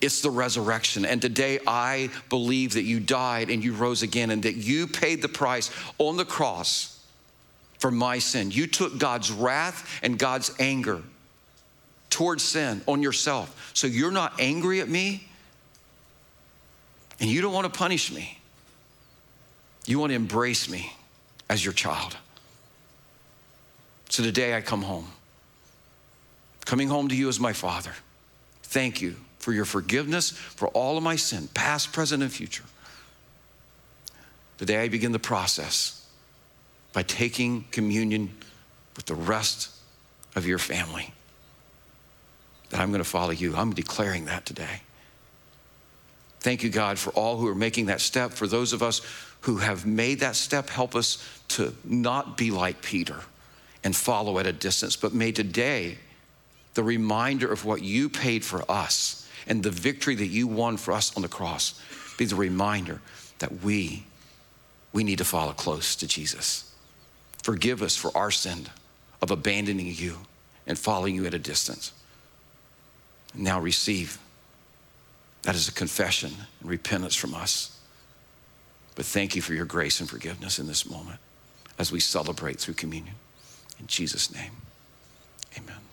it's 0.02 0.22
the 0.22 0.32
resurrection. 0.32 1.06
And 1.06 1.22
today 1.22 1.60
I 1.68 2.10
believe 2.30 2.74
that 2.74 2.84
you 2.84 3.00
died 3.00 3.50
and 3.50 3.64
you 3.64 3.74
rose 3.74 4.02
again 4.02 4.32
and 4.32 4.44
that 4.44 4.56
you 4.56 4.88
paid 4.88 5.22
the 5.22 5.28
price 5.28 5.72
on 5.98 6.18
the 6.18 6.26
cross 6.26 7.04
for 7.80 7.92
my 7.92 8.20
sin. 8.20 8.52
You 8.52 8.68
took 8.68 8.98
God's 8.98 9.32
wrath 9.32 10.00
and 10.02 10.18
God's 10.18 10.54
anger 10.60 11.02
towards 12.10 12.44
sin 12.44 12.82
on 12.88 13.04
yourself. 13.04 13.72
So 13.74 13.88
you're 13.88 14.12
not 14.12 14.40
angry 14.40 14.80
at 14.82 14.90
me 14.90 15.28
and 17.20 17.30
you 17.30 17.42
don't 17.42 17.54
want 17.54 17.72
to 17.72 17.78
punish 17.78 18.12
me. 18.12 18.38
You 19.86 20.00
want 20.00 20.12
to 20.12 20.15
embrace 20.15 20.70
me 20.70 20.94
as 21.50 21.63
your 21.63 21.74
child. 21.74 22.15
So 24.10 24.24
today 24.24 24.56
I 24.56 24.62
come 24.62 24.82
home, 24.82 25.08
coming 26.65 26.88
home 26.88 27.08
to 27.10 27.15
you 27.15 27.30
as 27.30 27.39
my 27.39 27.54
father. 27.54 27.94
Thank 28.63 29.02
you 29.02 29.15
for 29.39 29.54
your 29.54 29.65
forgiveness 29.65 30.32
for 30.32 30.68
all 30.70 30.98
of 30.98 31.04
my 31.04 31.15
sin, 31.15 31.48
past, 31.54 31.94
present, 31.94 32.22
and 32.22 32.32
future. 32.32 32.65
Today 34.58 34.84
I 34.84 34.89
begin 34.89 35.12
the 35.12 35.20
process 35.20 36.06
by 36.92 37.04
taking 37.04 37.65
communion 37.72 38.32
with 38.96 39.06
the 39.06 39.15
rest 39.15 39.70
of 40.36 40.46
your 40.46 40.58
family. 40.58 41.13
That 42.70 42.82
I'm 42.82 42.89
going 42.89 43.04
to 43.04 43.10
follow 43.10 43.32
you. 43.32 43.56
I'm 43.56 43.74
declaring 43.74 44.26
that 44.26 44.46
today. 44.46 44.82
Thank 46.39 46.63
you, 46.63 46.69
God, 46.69 46.97
for 46.97 47.12
all 47.12 47.38
who 47.38 47.47
are 47.47 47.56
making 47.56 47.88
that 47.88 48.02
step. 48.02 48.32
For 48.32 48.47
those 48.47 48.73
of 48.73 48.82
us 48.82 49.02
who 49.41 49.58
have 49.58 49.86
made 49.86 50.21
that 50.21 50.36
step, 50.36 50.69
help 50.69 50.95
us 50.95 51.17
to 51.49 51.73
not 51.84 52.38
be 52.38 52.52
like 52.52 52.82
Peter 52.82 53.17
and 53.84 53.95
follow 53.95 54.39
at 54.39 54.47
a 54.47 54.54
distance, 54.54 54.95
but 54.95 55.13
may 55.13 55.32
today 55.32 55.97
the 56.73 56.84
reminder 56.84 57.52
of 57.52 57.65
what 57.65 57.82
you 57.82 58.10
paid 58.10 58.43
for 58.43 58.69
us 58.69 59.28
and 59.47 59.63
the 59.63 59.71
victory 59.71 60.15
that 60.15 60.28
you 60.28 60.47
won 60.47 60.78
for 60.78 60.93
us 60.93 61.15
on 61.15 61.21
the 61.21 61.28
cross 61.28 61.82
be 62.17 62.25
the 62.25 62.36
reminder 62.36 63.02
that 63.39 63.63
we 63.63 64.04
we 64.91 65.04
need 65.04 65.19
to 65.19 65.25
follow 65.25 65.54
close 65.54 65.95
to 65.95 66.08
Jesus. 66.08 66.73
Forgive 67.43 67.82
us 67.82 67.95
for 67.95 68.15
our 68.17 68.32
sin 68.32 68.65
of 69.21 69.32
abandoning 69.32 69.93
you 69.95 70.17
and 70.65 70.78
following 70.78 71.15
you 71.15 71.25
at 71.25 71.34
a 71.34 71.39
distance. 71.39 71.93
Now 73.36 73.60
receive 73.60 74.17
that 75.43 75.56
is 75.56 75.67
a 75.67 75.71
confession 75.71 76.32
and 76.60 76.69
repentance 76.69 77.15
from 77.15 77.34
us. 77.34 77.78
But 78.95 79.06
thank 79.06 79.36
you 79.36 79.41
for 79.41 79.54
your 79.54 79.65
grace 79.65 79.99
and 79.99 80.10
forgiveness 80.10 80.60
in 80.60 80.67
this 80.67 80.89
moment 80.89 81.19
as 81.78 81.91
we 81.91 81.99
celebrate 81.99 82.60
through 82.60 82.73
communion. 82.73 83.15
In 83.80 83.88
Jesus' 83.88 84.34
name, 84.34 84.52
amen. 85.58 85.88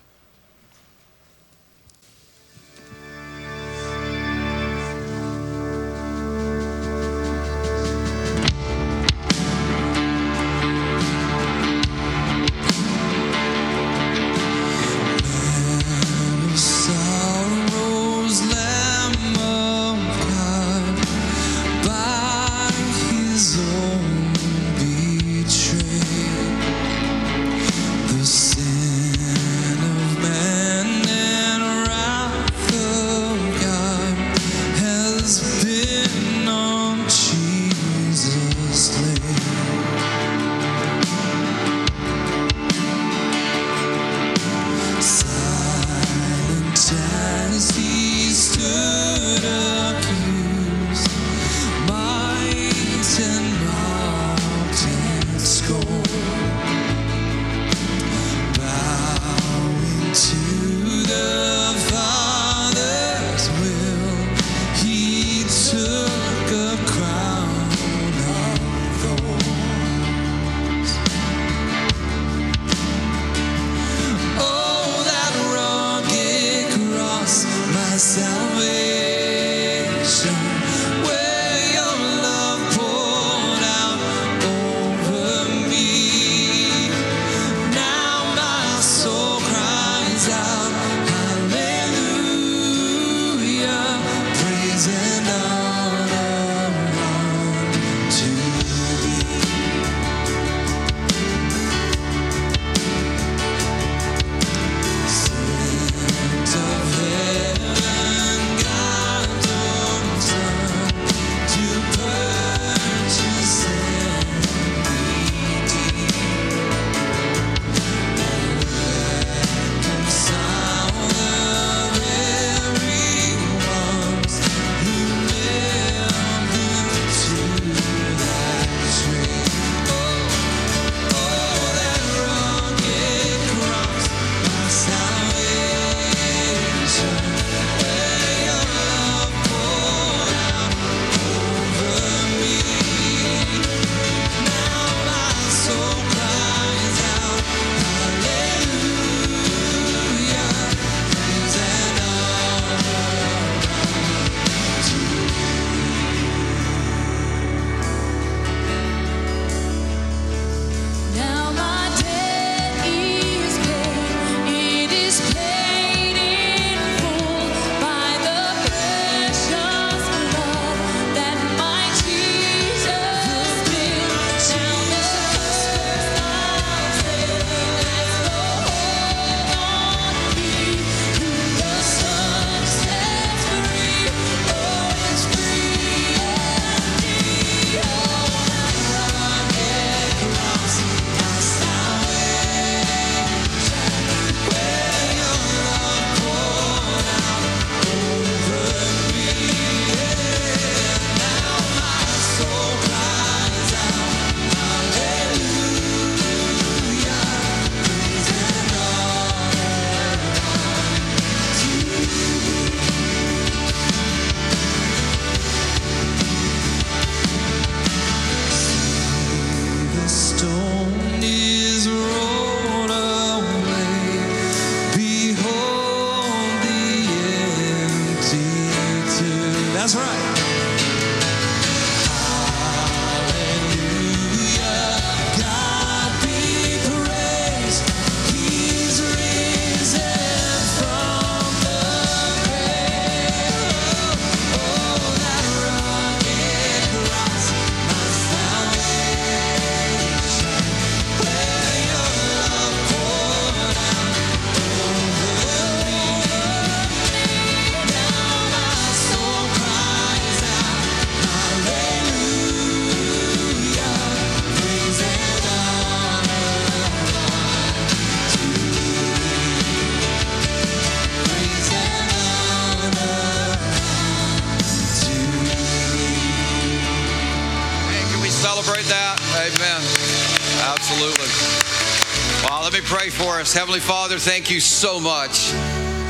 Us. 283.47 283.53
Heavenly 283.53 283.79
Father, 283.79 284.17
thank 284.17 284.51
you 284.51 284.59
so 284.59 284.99
much 284.99 285.51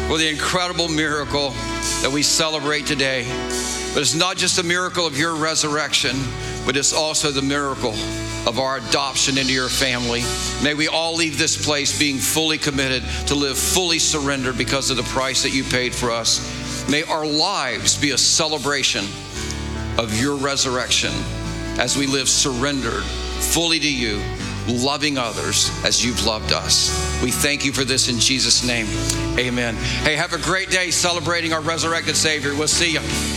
for 0.08 0.18
the 0.18 0.28
incredible 0.28 0.88
miracle 0.88 1.52
that 2.02 2.10
we 2.12 2.24
celebrate 2.24 2.88
today. 2.88 3.28
But 3.94 4.02
it's 4.02 4.16
not 4.16 4.38
just 4.38 4.58
a 4.58 4.64
miracle 4.64 5.06
of 5.06 5.20
your 5.20 5.36
resurrection, 5.36 6.16
but 6.66 6.76
it's 6.76 6.94
also 6.94 7.30
the 7.30 7.44
miracle 7.44 7.94
of 8.48 8.58
our 8.60 8.78
adoption 8.78 9.38
into 9.38 9.54
your 9.54 9.70
family. 9.70 10.24
May 10.64 10.74
we 10.74 10.88
all 10.88 11.16
leave 11.16 11.38
this 11.38 11.64
place 11.64 11.98
being 12.00 12.18
fully 12.18 12.58
committed 12.58 13.04
to 13.28 13.36
live 13.36 13.58
fully 13.58 14.00
surrendered 14.00 14.58
because 14.58 14.90
of 14.90 14.98
the 14.98 15.04
price 15.04 15.44
that 15.44 15.54
you 15.54 15.64
paid 15.64 15.94
for 15.94 16.10
us. 16.10 16.90
May 16.90 17.04
our 17.04 17.26
lives 17.26 18.00
be 18.02 18.12
a 18.12 18.18
celebration 18.18 19.06
of 20.00 20.20
your 20.20 20.38
resurrection 20.38 21.14
as 21.78 21.96
we 21.98 22.08
live 22.08 22.30
surrendered 22.30 23.04
fully 23.04 23.80
to 23.80 23.94
you, 23.94 24.22
loving 24.68 25.18
others 25.18 25.72
as 25.84 26.04
you've 26.06 26.26
loved 26.26 26.52
us. 26.52 26.92
We 27.24 27.32
thank 27.32 27.66
you 27.66 27.72
for 27.72 27.84
this 27.84 28.10
in 28.10 28.20
Jesus' 28.20 28.66
name. 28.66 28.88
Amen. 29.40 29.76
Hey, 30.04 30.16
have 30.16 30.34
a 30.34 30.38
great 30.40 30.70
day 30.70 30.92
celebrating 30.92 31.54
our 31.54 31.62
resurrected 31.62 32.16
Savior. 32.16 32.56
We'll 32.56 32.68
see 32.68 32.94
you. 32.94 33.37